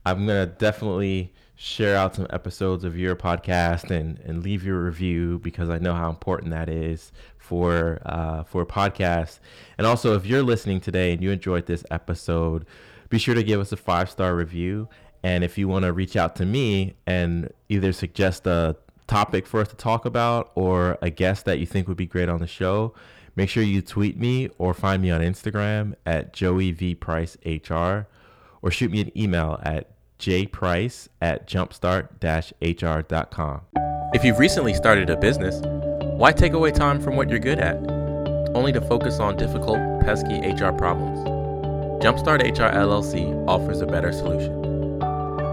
I'm 0.03 0.25
gonna 0.25 0.47
definitely 0.47 1.32
share 1.55 1.95
out 1.95 2.15
some 2.15 2.25
episodes 2.32 2.84
of 2.84 2.97
your 2.97 3.15
podcast 3.15 3.91
and, 3.91 4.17
and 4.21 4.41
leave 4.41 4.65
your 4.65 4.84
review 4.84 5.38
because 5.43 5.69
I 5.69 5.77
know 5.77 5.93
how 5.93 6.10
important 6.10 6.49
that 6.49 6.69
is 6.69 7.12
for 7.38 8.01
uh, 8.03 8.41
for 8.45 8.63
a 8.63 8.65
podcast. 8.65 9.41
And 9.77 9.86
also, 9.86 10.15
if 10.15 10.25
you're 10.25 10.41
listening 10.41 10.79
today 10.82 11.13
and 11.13 11.21
you 11.21 11.29
enjoyed 11.29 11.67
this 11.67 11.84
episode, 11.91 12.65
be 13.10 13.19
sure 13.19 13.36
to 13.36 13.43
give 13.43 13.60
us 13.60 13.71
a 13.71 13.77
five 13.77 14.10
star 14.10 14.36
review. 14.36 14.89
And 15.21 15.43
if 15.43 15.55
you 15.55 15.67
want 15.67 15.86
to 15.86 15.93
reach 15.93 16.15
out 16.15 16.36
to 16.38 16.47
me 16.47 16.95
and 17.05 17.53
either 17.67 17.93
suggest 17.93 18.47
a 18.47 18.75
topic 19.05 19.45
for 19.45 19.62
us 19.62 19.67
to 19.67 19.75
talk 19.75 20.05
about 20.05 20.51
or 20.55 20.97
a 21.03 21.12
guest 21.12 21.45
that 21.45 21.60
you 21.60 21.67
think 21.67 21.88
would 21.88 21.95
be 21.97 22.08
great 22.08 22.27
on 22.27 22.39
the 22.39 22.47
show, 22.47 22.95
make 23.35 23.49
sure 23.49 23.63
you 23.63 23.81
tweet 23.81 24.17
me 24.17 24.49
or 24.57 24.73
find 24.73 25.01
me 25.01 25.11
on 25.11 25.21
Instagram 25.21 25.95
at 26.05 26.33
Joey 26.33 26.71
V 26.71 26.95
Price 26.95 27.37
HR 27.45 28.07
or 28.61 28.71
shoot 28.71 28.91
me 28.91 29.01
an 29.01 29.17
email 29.17 29.59
at 29.63 29.89
jprice 30.19 31.07
at 31.21 31.47
jumpstart-hr.com. 31.47 33.61
If 34.13 34.23
you've 34.23 34.39
recently 34.39 34.73
started 34.73 35.09
a 35.09 35.17
business, 35.17 35.61
why 36.17 36.31
take 36.33 36.53
away 36.53 36.71
time 36.71 36.99
from 36.99 37.15
what 37.15 37.29
you're 37.29 37.39
good 37.39 37.59
at, 37.59 37.77
only 38.53 38.71
to 38.73 38.81
focus 38.81 39.19
on 39.19 39.37
difficult, 39.37 39.77
pesky 40.01 40.39
HR 40.39 40.73
problems? 40.73 41.19
Jumpstart 42.03 42.41
HR 42.41 42.75
LLC 42.75 43.47
offers 43.47 43.81
a 43.81 43.85
better 43.85 44.11
solution. 44.11 44.51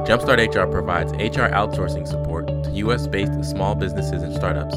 Jumpstart 0.07 0.55
HR 0.55 0.71
provides 0.71 1.13
HR 1.13 1.51
outsourcing 1.53 2.07
support 2.07 2.47
to 2.47 2.71
US 2.71 3.07
based 3.07 3.45
small 3.45 3.75
businesses 3.75 4.23
and 4.23 4.35
startups 4.35 4.77